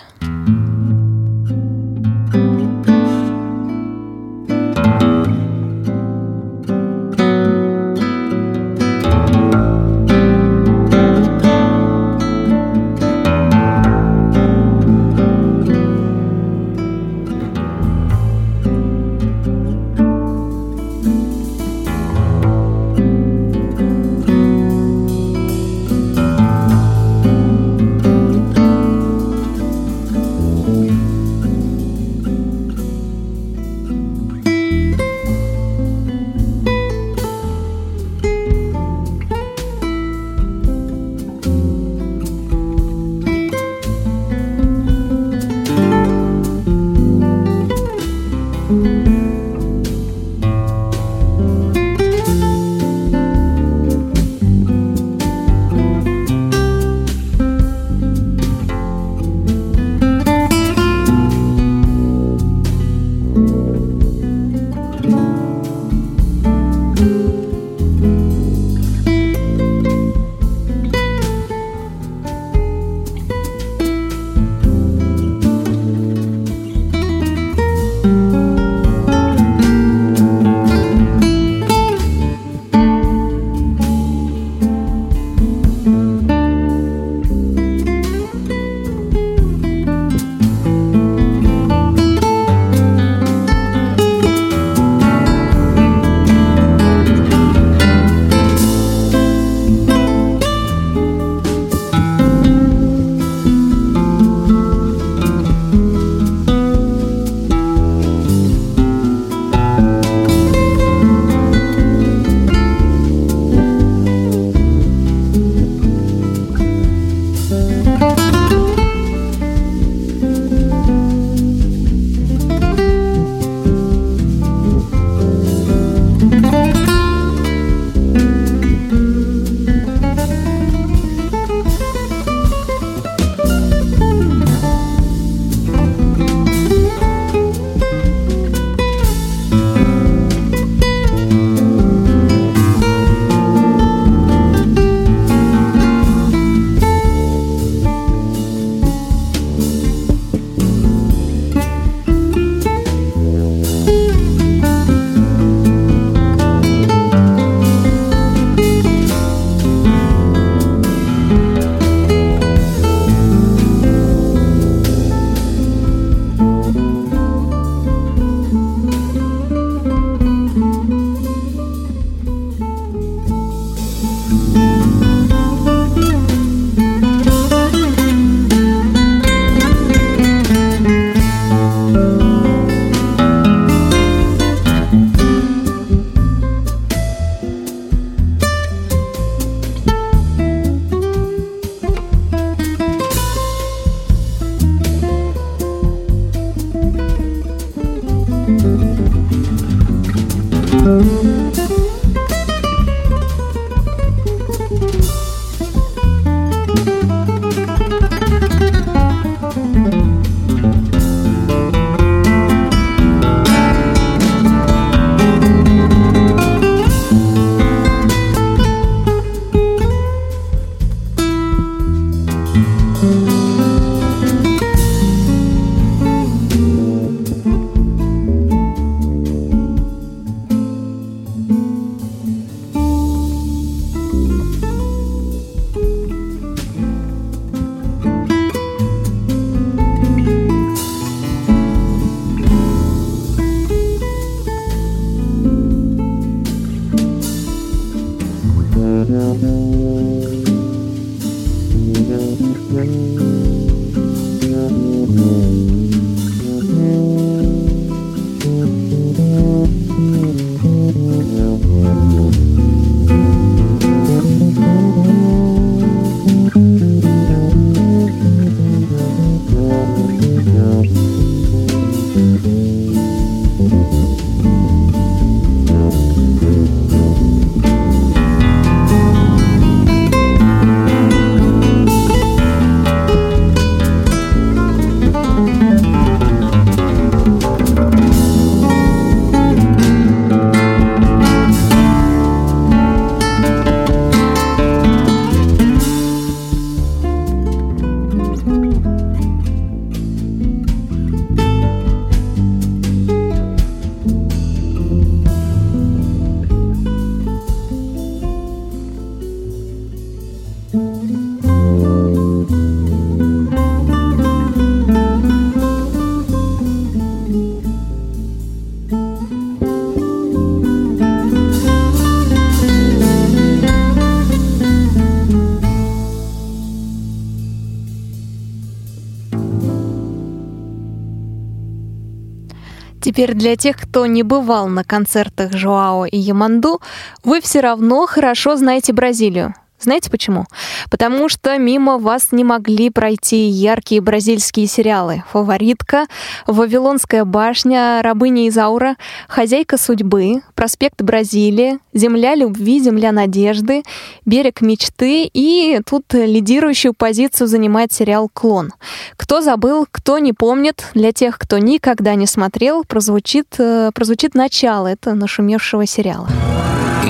Теперь 333.18 333.34
для 333.34 333.56
тех, 333.56 333.78
кто 333.78 334.06
не 334.06 334.22
бывал 334.22 334.68
на 334.68 334.84
концертах 334.84 335.52
Жоао 335.52 336.06
и 336.06 336.18
Яманду, 336.20 336.82
вы 337.24 337.42
все 337.42 337.62
равно 337.62 338.06
хорошо 338.06 338.58
знаете 338.58 338.94
Бразилию. 338.94 339.56
Знаете 339.80 340.12
почему? 340.12 340.46
Потому 340.90 341.30
что 341.30 341.58
мимо 341.58 341.98
вас 341.98 342.32
не 342.32 342.44
могли 342.44 342.90
пройти 342.90 343.48
яркие 343.48 344.02
бразильские 344.02 344.68
сериалы 344.68 345.24
«Фаворитка», 345.32 346.08
«Вавилонская 346.46 347.26
башня», 347.26 348.02
«Рабыня 348.02 348.48
Изаура», 348.48 348.96
«Хозяйка 349.28 349.78
судьбы», 349.78 350.42
«Проспект 350.56 351.02
Бразилии», 351.02 351.80
«Земля 351.94 352.36
любви», 352.36 352.80
«Земля 352.80 353.12
надежды», 353.12 353.84
«Берег 354.26 354.62
мечты» 354.62 355.30
и 355.32 355.80
тут 355.88 356.06
лидирующую 356.14 356.94
позицию 356.94 357.48
занимает 357.48 357.92
сериал 357.92 358.30
«Клон». 358.32 358.72
Кто 359.18 359.42
забыл, 359.42 359.88
кто 359.92 360.20
не 360.20 360.34
помнит, 360.34 360.86
для 360.94 361.12
тех, 361.12 361.38
кто 361.38 361.58
никогда 361.58 362.16
не 362.16 362.28
смотрел, 362.28 362.84
прозвучит, 362.84 363.56
э, 363.58 363.92
прозвучит 363.94 364.36
начало 364.36 364.88
этого 364.88 365.14
нашумевшего 365.14 365.86
сериала. 365.86 366.28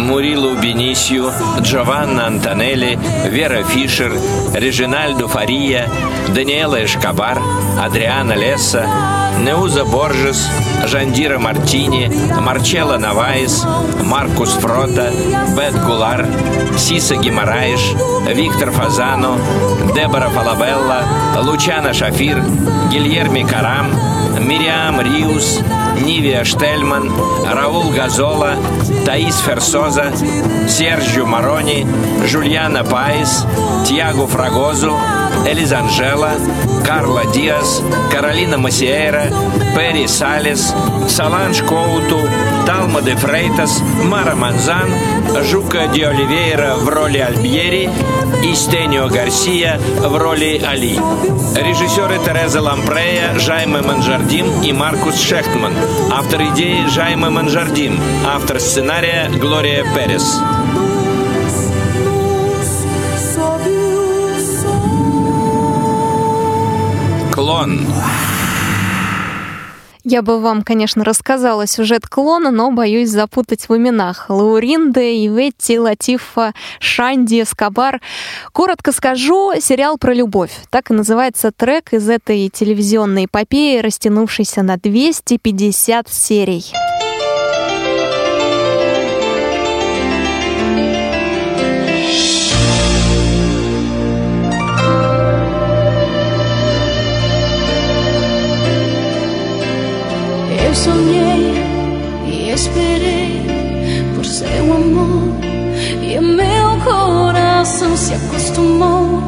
Мурилу 0.07 0.55
Бенисью, 0.55 1.33
Джованна 1.59 2.27
Антонелли, 2.27 2.97
Вера 3.25 3.61
Фишер, 3.63 4.13
Режинальдо 4.53 5.27
Фария, 5.27 5.89
Даниэла 6.33 6.85
Эшкабар, 6.85 7.41
Адриана 7.77 8.31
Лесса, 8.31 8.87
Неуза 9.43 9.83
Боржес, 9.83 10.47
Жандира 10.85 11.39
Мартини, 11.39 12.09
Марчелло 12.39 12.97
Наваис, 12.97 13.65
Маркус 14.01 14.53
Фрота, 14.53 15.11
Бет 15.57 15.75
Гулар, 15.85 16.25
Сиса 16.77 17.17
Гимараиш, 17.17 17.81
Виктор 18.33 18.71
Фазано, 18.71 19.37
Дебора 19.93 20.29
Фалабелла, 20.29 21.03
Лучана 21.43 21.93
Шафир, 21.93 22.41
Гильерми 22.89 23.43
Карам, 23.43 23.91
Мириам 24.39 25.01
Риус, 25.01 25.59
Нивия 26.01 26.43
Штельман, 26.43 27.11
Раул 27.45 27.89
Газола, 27.91 28.55
Таис 29.05 29.39
Ферсоза, 29.39 30.11
Серджио 30.67 31.25
Марони, 31.25 31.87
Жульяна 32.25 32.83
Паис, 32.83 33.45
Тиаго 33.87 34.27
Фрагозу, 34.27 34.97
Элизанжела, 35.47 36.31
Карла 36.85 37.25
Диас, 37.33 37.81
Каролина 38.11 38.57
Масиэра, 38.57 39.31
Перри 39.75 40.07
Салес, 40.07 40.73
Соланж 41.07 41.61
Коуту, 41.61 42.19
Талма 42.65 43.01
де 43.01 43.15
Фрейтас, 43.15 43.81
Мара 44.03 44.35
Манзан, 44.35 44.89
Жука 45.49 45.87
Ди 45.87 46.01
Оливейра 46.01 46.75
в 46.75 46.89
роли 46.89 47.19
Альбьери 47.19 47.89
и 48.43 48.55
Стенио 48.55 49.07
Гарсия 49.07 49.79
в 49.99 50.17
роли 50.17 50.61
Али. 50.67 50.99
Режиссеры 51.55 52.19
Тереза 52.25 52.61
Лампрея, 52.61 53.39
Жайме 53.39 53.81
Манжардим 53.81 54.61
и 54.61 54.73
Маркус 54.73 55.19
Шехтман. 55.19 55.73
Автор 56.11 56.41
идеи 56.41 56.85
Жайме 56.87 57.29
Манжардим. 57.29 57.99
Автор 58.25 58.59
сценария 58.59 59.29
Глория 59.29 59.85
Перес. 59.95 60.39
Клон. 67.37 67.85
Я 70.03 70.23
бы 70.23 70.41
вам, 70.41 70.63
конечно, 70.63 71.03
рассказала 71.03 71.67
сюжет 71.67 72.07
клона, 72.07 72.49
но 72.49 72.71
боюсь 72.71 73.09
запутать 73.09 73.69
в 73.69 73.77
именах. 73.77 74.25
Лауринде, 74.29 75.23
Иветти, 75.23 75.77
Латифа, 75.77 76.55
Шанди, 76.79 77.43
Скобар. 77.43 78.01
Коротко 78.53 78.91
скажу, 78.91 79.51
сериал 79.59 79.99
про 79.99 80.15
любовь. 80.15 80.51
Так 80.71 80.89
и 80.89 80.95
называется 80.95 81.51
трек 81.51 81.93
из 81.93 82.09
этой 82.09 82.49
телевизионной 82.49 83.25
эпопеи, 83.25 83.81
растянувшейся 83.81 84.63
на 84.63 84.77
250 84.77 86.09
серий. 86.09 86.73
Sonhei 100.87 101.53
e 102.25 102.49
esperei 102.53 103.43
por 104.15 104.23
seu 104.23 104.73
amor. 104.73 105.35
E 106.01 106.17
meu 106.17 106.79
coração 106.81 107.97
se 107.97 108.13
acostumou 108.13 109.21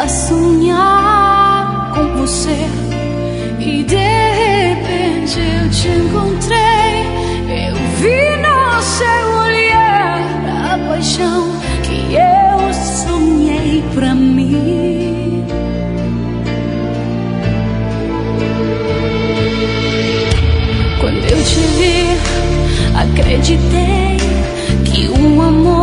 a 0.00 0.06
sonhar 0.06 1.92
com 1.92 2.16
você. 2.16 2.68
E 3.58 3.82
de 3.82 3.96
repente 3.96 5.40
eu 5.40 5.68
te 5.68 5.88
encontrei. 5.88 7.10
Eu 7.66 7.74
vi 7.98 8.36
no 8.36 8.82
seu 8.82 9.26
olhar 9.46 10.20
a 10.74 10.78
paixão 10.88 11.50
que 11.82 12.14
eu 12.14 12.72
sonhei 12.72 13.82
pra 13.96 14.14
mim 14.14 14.31
te 21.54 21.60
vi, 21.78 22.16
acreditei 22.94 24.16
que 24.84 25.08
o 25.08 25.42
amor 25.42 25.81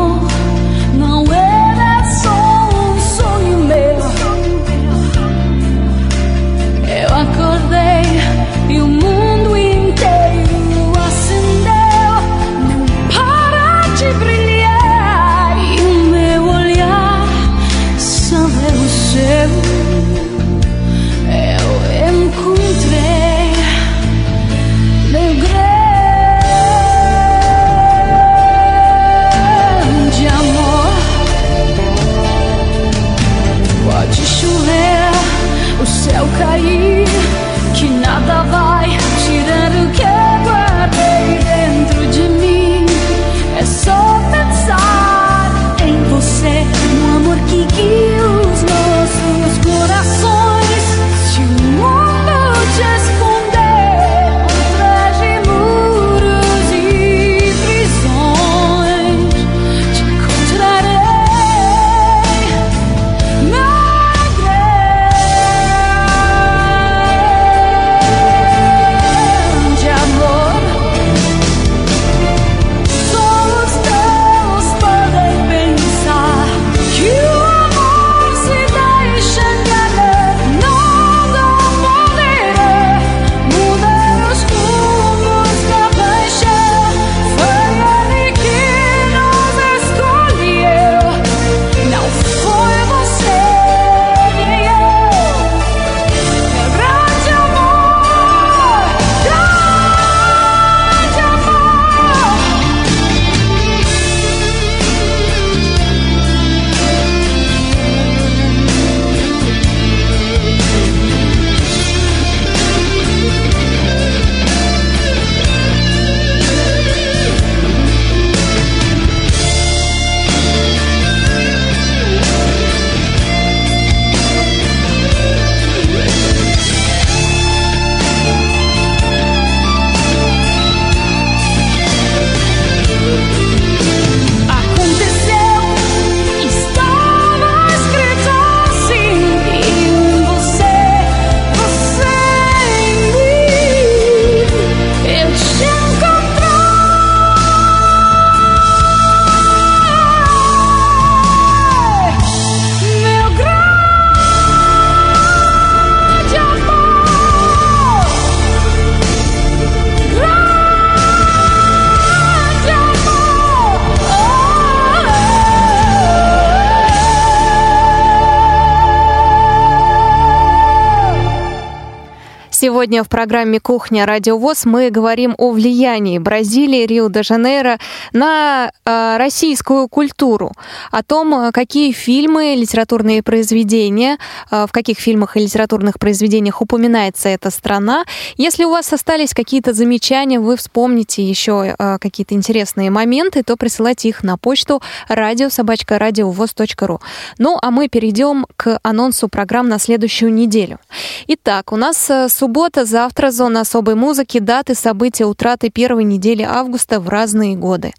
Сегодня 172.80 173.04
в 173.04 173.10
программе 173.10 173.60
«Кухня. 173.60 174.06
Радио 174.06 174.38
ВОЗ» 174.38 174.64
мы 174.64 174.90
говорим 174.90 175.36
о 175.38 175.52
влиянии 175.52 176.18
Бразилии, 176.18 176.86
Рио-де-Жанейро 176.86 177.78
на 178.14 178.72
э, 178.86 179.18
российскую 179.18 179.90
культуру, 179.90 180.54
о 180.90 181.04
том, 181.04 181.34
э, 181.34 181.52
какие 181.52 181.92
фильмы, 181.92 182.56
литературные 182.56 183.22
произведения, 183.22 184.18
э, 184.50 184.66
в 184.66 184.72
каких 184.72 184.98
фильмах 184.98 185.36
и 185.36 185.42
литературных 185.42 186.00
произведениях 186.00 186.62
упоминается 186.62 187.28
эта 187.28 187.50
страна. 187.50 188.06
Если 188.38 188.64
у 188.64 188.70
вас 188.70 188.94
остались 188.94 189.34
какие-то 189.34 189.74
замечания, 189.74 190.40
вы 190.40 190.56
вспомните 190.56 191.22
еще 191.22 191.76
э, 191.78 191.98
какие-то 192.00 192.34
интересные 192.34 192.90
моменты, 192.92 193.44
то 193.44 193.58
присылайте 193.58 194.08
их 194.08 194.24
на 194.24 194.38
почту 194.38 194.82
радиособачка.радиовоз.ру. 195.10 197.02
Ну, 197.40 197.58
а 197.62 197.72
мы 197.72 197.90
перейдем 197.90 198.46
к 198.56 198.80
анонсу 198.84 199.28
программ 199.28 199.68
на 199.68 199.80
следующую 199.80 200.34
неделю. 200.34 200.80
Итак, 201.28 201.74
у 201.74 201.76
нас 201.76 202.10
э, 202.10 202.30
Суббота, 202.70 202.86
завтра 202.86 203.32
зона 203.32 203.62
особой 203.62 203.96
музыки, 203.96 204.38
даты, 204.38 204.76
события, 204.76 205.26
утраты 205.26 205.72
первой 205.72 206.04
недели 206.04 206.44
августа 206.44 207.00
в 207.00 207.10
разные 207.10 207.56
годы. 207.56 207.94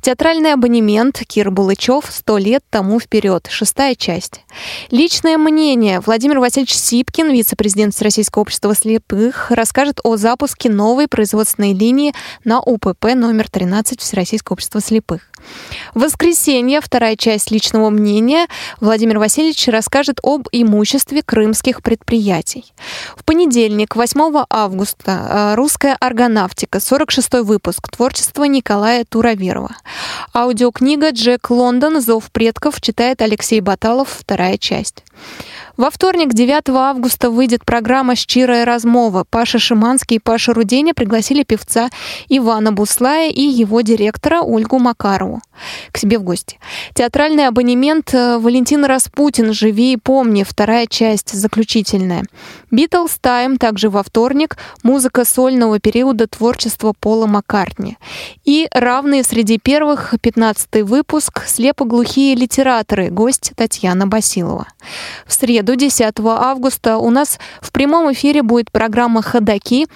Театральный 0.00 0.54
абонемент 0.54 1.20
Кир 1.26 1.50
Булычев 1.50 2.06
«Сто 2.08 2.38
лет 2.38 2.64
тому 2.70 3.00
вперед», 3.00 3.46
шестая 3.50 3.94
часть. 3.94 4.40
Личное 4.90 5.36
мнение. 5.36 6.00
Владимир 6.00 6.38
Васильевич 6.38 6.74
Сипкин, 6.74 7.32
вице-президент 7.32 8.00
Российского 8.00 8.42
общества 8.42 8.74
слепых, 8.74 9.50
расскажет 9.50 10.00
о 10.04 10.16
запуске 10.16 10.70
новой 10.70 11.06
производственной 11.06 11.74
линии 11.74 12.14
на 12.44 12.62
УПП 12.62 13.14
номер 13.14 13.50
13 13.50 14.00
Всероссийского 14.00 14.54
общества 14.54 14.80
слепых. 14.80 15.28
Воскресенье, 15.94 16.80
вторая 16.80 17.16
часть 17.16 17.50
личного 17.50 17.90
мнения, 17.90 18.46
Владимир 18.80 19.18
Васильевич 19.18 19.68
расскажет 19.68 20.18
об 20.22 20.48
имуществе 20.52 21.22
крымских 21.22 21.82
предприятий. 21.82 22.72
В 23.16 23.24
понедельник, 23.24 23.96
8 23.96 24.44
августа, 24.50 25.28
э, 25.30 25.54
«Русская 25.54 25.96
органавтика», 26.00 26.80
46 26.80 27.42
выпуск, 27.42 27.88
творчество 27.88 28.44
Николая 28.44 29.04
Туроверова. 29.04 29.76
Аудиокнига 30.34 31.10
«Джек 31.10 31.50
Лондон. 31.50 32.00
Зов 32.00 32.30
предков» 32.30 32.80
читает 32.80 33.22
Алексей 33.22 33.60
Баталов, 33.60 34.08
вторая 34.10 34.58
часть. 34.58 35.04
Во 35.76 35.90
вторник, 35.90 36.32
9 36.32 36.68
августа, 36.68 37.30
выйдет 37.30 37.64
программа 37.64 38.14
«Щирая 38.14 38.64
размова». 38.64 39.24
Паша 39.28 39.58
Шиманский 39.58 40.18
и 40.18 40.20
Паша 40.20 40.54
Руденя 40.54 40.94
пригласили 40.94 41.42
певца 41.42 41.90
Ивана 42.28 42.70
Буслая 42.70 43.28
и 43.28 43.42
его 43.42 43.80
директора 43.80 44.40
Ольгу 44.40 44.78
Макарову 44.78 45.40
к 45.92 45.98
себе 45.98 46.18
в 46.18 46.22
гости. 46.22 46.58
Театральный 46.94 47.46
абонемент 47.46 48.14
э, 48.14 48.38
Валентин 48.38 48.84
Распутин 48.84 49.52
«Живи 49.52 49.92
и 49.92 49.96
помни», 49.96 50.42
вторая 50.42 50.86
часть, 50.86 51.32
заключительная. 51.32 52.24
«Битлз 52.70 53.18
Тайм» 53.20 53.58
также 53.58 53.90
во 53.90 54.02
вторник, 54.02 54.56
музыка 54.82 55.24
сольного 55.24 55.78
периода 55.78 56.26
творчества 56.26 56.92
Пола 56.98 57.26
Маккартни. 57.26 57.96
И 58.44 58.68
равные 58.72 59.22
среди 59.22 59.58
первых 59.58 60.14
15 60.20 60.82
выпуск 60.82 61.44
«Слепоглухие 61.46 62.34
литераторы», 62.34 63.10
гость 63.10 63.52
Татьяна 63.56 64.06
Басилова. 64.06 64.66
В 65.26 65.32
среду, 65.32 65.63
10 65.64 66.14
августа, 66.20 66.98
у 66.98 67.10
нас 67.10 67.38
в 67.60 67.72
прямом 67.72 68.12
эфире 68.12 68.42
будет 68.42 68.70
программа 68.70 69.22
«Ходоки», 69.22 69.86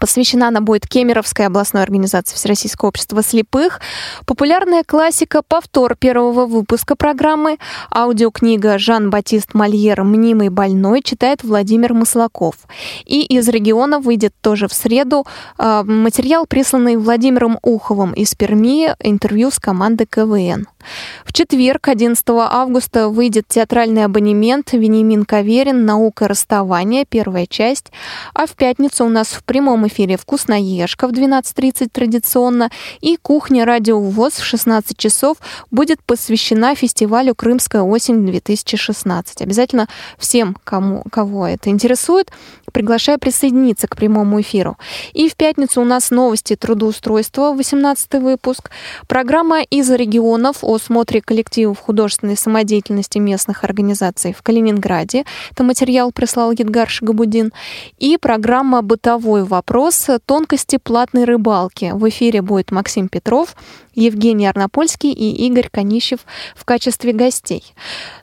Посвящена 0.00 0.48
она 0.48 0.60
будет 0.60 0.86
Кемеровской 0.88 1.46
областной 1.46 1.82
организации 1.82 2.34
Всероссийского 2.34 2.88
общества 2.88 3.22
слепых. 3.22 3.80
Популярная 4.26 4.82
классика 4.82 5.42
повтор 5.46 5.94
первого 5.96 6.46
выпуска 6.46 6.96
программы. 6.96 7.58
Аудиокнига 7.90 8.78
Жан-Батист 8.78 9.52
Мольер 9.52 10.02
«Мнимый 10.02 10.48
больной» 10.48 11.02
читает 11.02 11.44
Владимир 11.44 11.92
Маслаков. 11.92 12.54
И 13.04 13.22
из 13.26 13.46
региона 13.48 13.98
выйдет 13.98 14.32
тоже 14.40 14.68
в 14.68 14.72
среду 14.72 15.26
а, 15.58 15.82
материал, 15.82 16.46
присланный 16.46 16.96
Владимиром 16.96 17.58
Уховым 17.62 18.12
из 18.14 18.34
Перми, 18.34 18.94
интервью 19.00 19.50
с 19.50 19.58
командой 19.58 20.06
КВН. 20.06 20.66
В 21.24 21.32
четверг, 21.32 21.88
11 21.88 22.24
августа, 22.28 23.08
выйдет 23.08 23.48
театральный 23.48 24.04
абонемент 24.04 24.72
«Венимин 24.72 25.24
Каверин. 25.24 25.84
Наука 25.84 26.28
расставания», 26.28 27.04
первая 27.08 27.46
часть. 27.46 27.90
А 28.34 28.46
в 28.46 28.52
пятницу 28.52 29.04
у 29.04 29.08
нас 29.08 29.28
в 29.28 29.44
прямом 29.44 29.73
эфире 29.86 30.16
«Вкусноежка» 30.16 31.08
в 31.08 31.12
12.30 31.12 31.88
традиционно 31.90 32.70
и 33.00 33.16
«Кухня 33.20 33.64
Радио 33.64 34.00
ВОЗ» 34.00 34.34
в 34.34 34.44
16 34.44 34.96
часов 34.96 35.38
будет 35.70 36.02
посвящена 36.02 36.74
фестивалю 36.74 37.34
«Крымская 37.34 37.82
осень-2016». 37.82 39.24
Обязательно 39.40 39.88
всем, 40.18 40.56
кому, 40.64 41.02
кого 41.10 41.46
это 41.46 41.70
интересует, 41.70 42.30
приглашаю 42.72 43.18
присоединиться 43.18 43.88
к 43.88 43.96
прямому 43.96 44.40
эфиру. 44.40 44.76
И 45.12 45.28
в 45.28 45.36
пятницу 45.36 45.80
у 45.80 45.84
нас 45.84 46.10
новости 46.10 46.56
трудоустройства, 46.56 47.52
18 47.52 48.14
выпуск. 48.14 48.70
Программа 49.06 49.62
из 49.62 49.90
регионов 49.90 50.58
о 50.62 50.78
смотре 50.78 51.20
коллективов 51.20 51.78
художественной 51.78 52.36
самодеятельности 52.36 53.18
местных 53.18 53.64
организаций 53.64 54.32
в 54.32 54.42
Калининграде. 54.42 55.24
Это 55.52 55.62
материал 55.62 56.12
прислал 56.12 56.50
Едгар 56.52 56.88
Шагабудин. 56.88 57.52
И 57.98 58.16
программа 58.16 58.82
«Бытовой 58.82 59.44
вопрос. 59.44 59.63
Тонкости 60.26 60.78
платной 60.78 61.24
рыбалки». 61.24 61.92
В 61.94 62.08
эфире 62.08 62.42
будет 62.42 62.70
Максим 62.70 63.08
Петров, 63.08 63.54
Евгений 63.94 64.46
Арнопольский 64.46 65.12
и 65.12 65.46
Игорь 65.46 65.68
Конищев 65.70 66.20
в 66.54 66.64
качестве 66.64 67.12
гостей. 67.12 67.64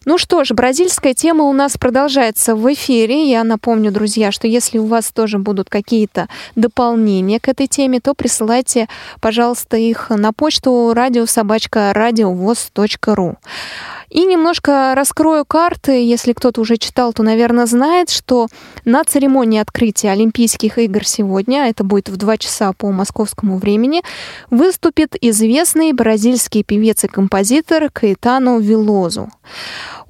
Ну 0.05 0.17
что 0.17 0.43
ж, 0.43 0.51
бразильская 0.51 1.13
тема 1.13 1.45
у 1.45 1.53
нас 1.53 1.77
продолжается 1.77 2.55
в 2.55 2.71
эфире. 2.73 3.29
Я 3.29 3.43
напомню, 3.43 3.91
друзья, 3.91 4.31
что 4.31 4.47
если 4.47 4.77
у 4.77 4.85
вас 4.85 5.11
тоже 5.11 5.39
будут 5.39 5.69
какие-то 5.69 6.27
дополнения 6.55 7.39
к 7.39 7.47
этой 7.47 7.67
теме, 7.67 7.99
то 7.99 8.13
присылайте, 8.13 8.87
пожалуйста, 9.19 9.77
их 9.77 10.09
на 10.09 10.33
почту 10.33 10.93
радиособачка 10.93 11.93
радиовоз.ру. 11.93 13.37
И 14.11 14.25
немножко 14.25 14.93
раскрою 14.93 15.45
карты. 15.45 16.03
Если 16.03 16.33
кто-то 16.33 16.59
уже 16.59 16.75
читал, 16.75 17.13
то, 17.13 17.23
наверное, 17.23 17.65
знает, 17.65 18.09
что 18.09 18.47
на 18.83 19.05
церемонии 19.05 19.57
открытия 19.57 20.11
Олимпийских 20.11 20.77
игр 20.77 21.07
сегодня, 21.07 21.69
это 21.69 21.85
будет 21.85 22.09
в 22.09 22.17
2 22.17 22.37
часа 22.37 22.73
по 22.73 22.91
московскому 22.91 23.57
времени, 23.57 24.03
выступит 24.49 25.15
известный 25.21 25.93
бразильский 25.93 26.63
певец 26.63 27.05
и 27.05 27.07
композитор 27.07 27.89
Каэтану 27.89 28.59
Вилозу. 28.59 29.29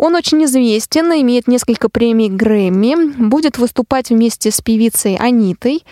Он 0.02 0.16
очень 0.16 0.44
известен, 0.46 1.14
имеет 1.14 1.48
несколько 1.48 1.88
премий 1.88 2.28
Грэмми, 2.28 3.30
будет 3.30 3.60
выступать 3.60 4.10
вместе 4.10 4.50
с 4.50 4.60
певицей 4.60 5.16
Анитой 5.16 5.86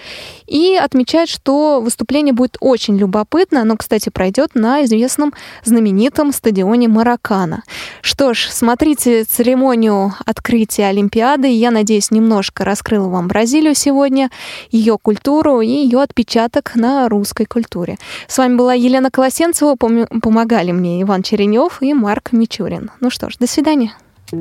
и 0.48 0.76
отмечает, 0.76 1.30
что 1.30 1.80
выступление 1.80 2.34
будет 2.34 2.58
очень 2.60 2.98
любопытно. 2.98 3.62
Оно, 3.62 3.78
кстати, 3.78 4.10
пройдет 4.10 4.56
на 4.56 4.84
известном 4.84 5.32
знаменитом 5.64 6.34
стадионе 6.34 6.88
Маракана. 6.88 7.62
Что 8.02 8.34
ж, 8.34 8.48
смотрите 8.50 9.26
церемонию 9.26 10.16
открытия 10.26 10.88
Олимпиады. 10.88 11.48
Я 11.48 11.70
надеюсь, 11.70 12.10
немножко 12.10 12.66
раскрыла 12.66 13.10
вам 13.10 13.28
Бразилию 13.28 13.76
сегодня, 13.76 14.32
ее 14.72 14.98
культуру 14.98 15.62
и 15.62 15.68
ее 15.68 16.02
отпечаток 16.02 16.74
на 16.74 17.08
русской 17.10 17.46
культуре. 17.46 18.00
С 18.28 18.40
вами 18.40 18.56
была 18.56 18.74
Елена 18.74 19.12
Колосенцева, 19.12 19.76
помогали 19.76 20.72
мне 20.72 21.00
Иван 21.04 21.22
Черенев 21.22 21.84
и 21.84 21.94
Марк 21.94 22.32
Мичурин. 22.32 22.90
Ну 23.02 23.12
что 23.12 23.30
ж, 23.30 23.38
до 23.38 23.46
свидания. 23.46 23.99
O 24.32 24.36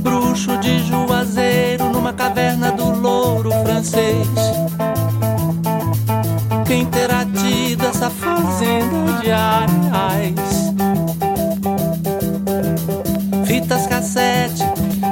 bruxo 0.00 0.56
de 0.56 0.78
Juazeiro 0.84 1.90
numa 1.90 2.14
caverna 2.14 2.72
do 2.72 2.98
louro 2.98 3.50
francês. 3.50 4.26
Quem 6.66 6.86
terá 6.86 7.26
tido 7.26 7.84
essa 7.86 8.08
fazenda 8.08 9.20
de 9.20 9.32
arais? 9.32 10.72
Fitas 13.44 13.86
cassete, 13.86 14.62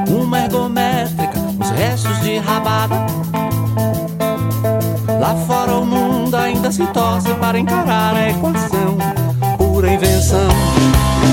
uma 0.09 0.41
ergométrica, 0.45 1.39
os 1.61 1.69
restos 1.73 2.19
de 2.23 2.39
rabada. 2.39 3.05
Lá 5.21 5.35
fora 5.47 5.75
o 5.75 5.85
mundo 5.85 6.16
se 6.71 6.85
torce 6.89 7.33
para 7.35 7.59
encarar 7.59 8.15
a 8.15 8.31
equação. 8.31 8.97
Pura 9.57 9.93
invenção, 9.93 10.49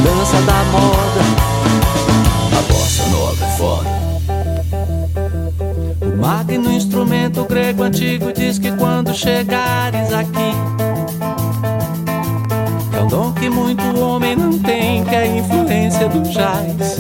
dança 0.04 0.42
da 0.42 0.64
moda. 0.66 1.22
A 2.58 2.62
bossa 2.72 3.08
nova 3.10 3.46
é 3.46 3.50
foda. 3.58 3.90
O 6.02 6.18
magno 6.22 6.72
instrumento 6.72 7.46
grego 7.46 7.84
antigo 7.84 8.32
diz 8.32 8.60
que 8.60 8.72
quando 8.74 9.14
chegares 9.14 10.14
aqui, 10.14 10.54
é 12.96 13.02
um 13.02 13.08
dom 13.08 13.32
que 13.34 13.50
muito 13.50 13.84
homem 14.00 14.36
não 14.36 14.60
tem, 14.60 15.04
que 15.04 15.16
é 15.16 15.20
a 15.20 15.28
influência 15.38 16.08
do 16.10 16.22
jazz. 16.30 17.00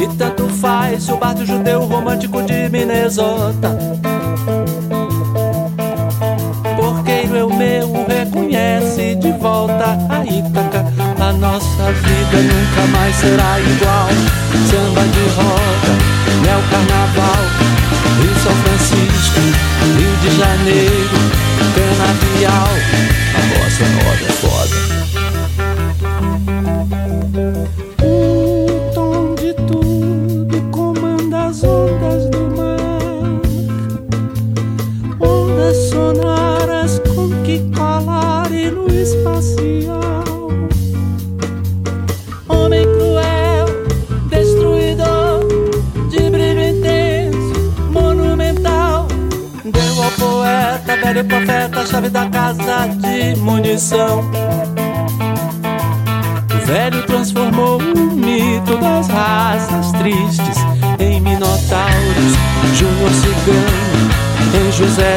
E 0.00 0.16
tanto 0.16 0.48
faz 0.48 1.04
se 1.04 1.12
o 1.12 1.16
bardo 1.16 1.46
judeu 1.46 1.84
romântico 1.84 2.42
de 2.42 2.68
Minnesota. 2.68 4.09
Nossa 11.40 11.90
vida 11.92 12.36
nunca 12.36 12.86
mais 12.92 13.16
será 13.16 13.58
igual. 13.58 14.08
Samba 14.70 15.02
de 15.08 15.24
roda, 15.34 15.92
neo 16.42 16.62
carnaval, 16.70 17.42
Rio 18.20 18.34
São 18.42 18.54
Francisco, 18.62 19.40
Rio 19.96 20.16
de 20.20 20.30
Janeiro, 20.36 21.18
canavial. 21.74 22.68
A 23.34 23.40
bossa 23.58 23.84
nova 23.88 24.24
é 24.24 24.32
foda. 24.32 24.59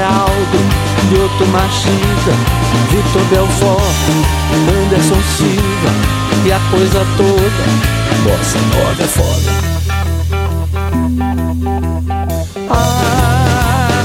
Em 0.03 0.05
José 0.05 0.05
Aldo, 0.05 0.59
Lioto 1.09 1.45
Machida, 1.47 2.33
Vitor 2.89 3.23
Belfort, 3.29 3.81
Anderson 4.67 5.21
Silva 5.37 5.91
e 6.45 6.51
a 6.51 6.59
coisa 6.69 7.05
toda. 7.17 7.63
Bossa 8.23 8.59
nova 8.59 9.03
é 9.03 9.07
foda. 9.07 9.51
Ah, 12.69 14.03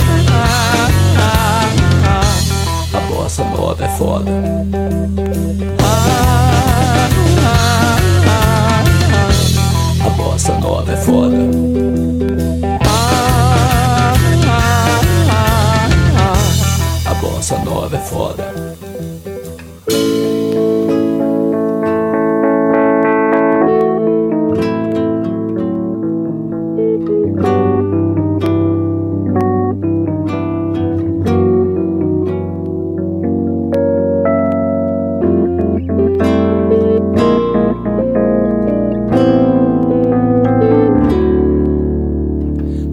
ah, 1.20 1.68
ah. 2.10 2.96
A 2.96 3.00
bossa 3.00 3.44
nova 3.44 3.84
é 3.84 3.88
foda. 3.88 4.32
A 10.04 10.10
bossa 10.10 10.52
nova 10.58 10.92
é 10.92 10.96
foda. 10.96 12.17
Bossa 17.48 17.58
nova 17.64 17.96
é 17.96 18.00
foda. 18.00 18.54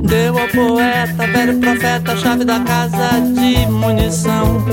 Deu 0.03 0.37
ao 0.37 0.47
poeta, 0.47 1.27
velho 1.27 1.59
profeta, 1.59 2.15
chave 2.15 2.45
da 2.45 2.59
casa 2.61 3.19
de 3.19 3.64
munição. 3.86 4.63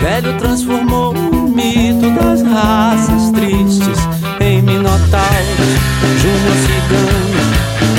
Velho 0.00 0.38
transformou 0.38 1.12
o 1.12 1.48
mito 1.48 2.08
das 2.12 2.42
raças 2.42 3.30
tristes 3.32 3.98
em 4.40 4.62
minotauros. 4.62 5.68
Júnior 6.20 6.56
Cigano, 6.62 7.38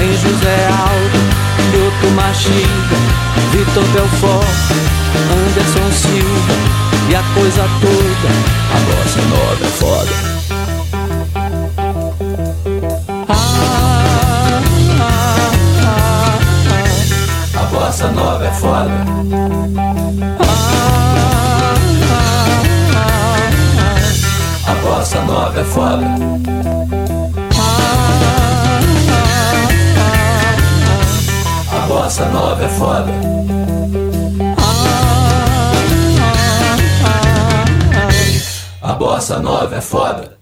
em 0.02 0.14
José 0.18 0.68
Aldo, 0.68 1.20
Lioto 1.72 2.08
Machida, 2.16 2.96
Vitor 3.52 3.84
Belfort, 3.94 4.48
Anderson 5.30 5.92
Silva 5.92 6.54
e 7.10 7.16
a 7.16 7.24
coisa 7.34 7.64
toda. 7.82 8.30
A 8.74 8.80
bossa 8.86 9.22
nova 9.28 9.66
é 9.66 9.68
foda. 9.68 10.29
Bossa 18.00 18.12
nova 18.14 18.46
é 18.46 18.52
foda. 18.52 18.92
A 24.66 24.74
bossa 24.76 25.22
nova 25.22 25.60
é 25.60 25.64
foda. 25.66 26.06
A 31.72 31.88
bossa 31.88 32.26
nova 32.30 32.64
é 32.64 32.70
foda. 32.70 33.12
A 38.82 38.94
bossa 38.94 39.40
nova 39.40 39.76
é 39.76 39.82
foda. 39.82 40.38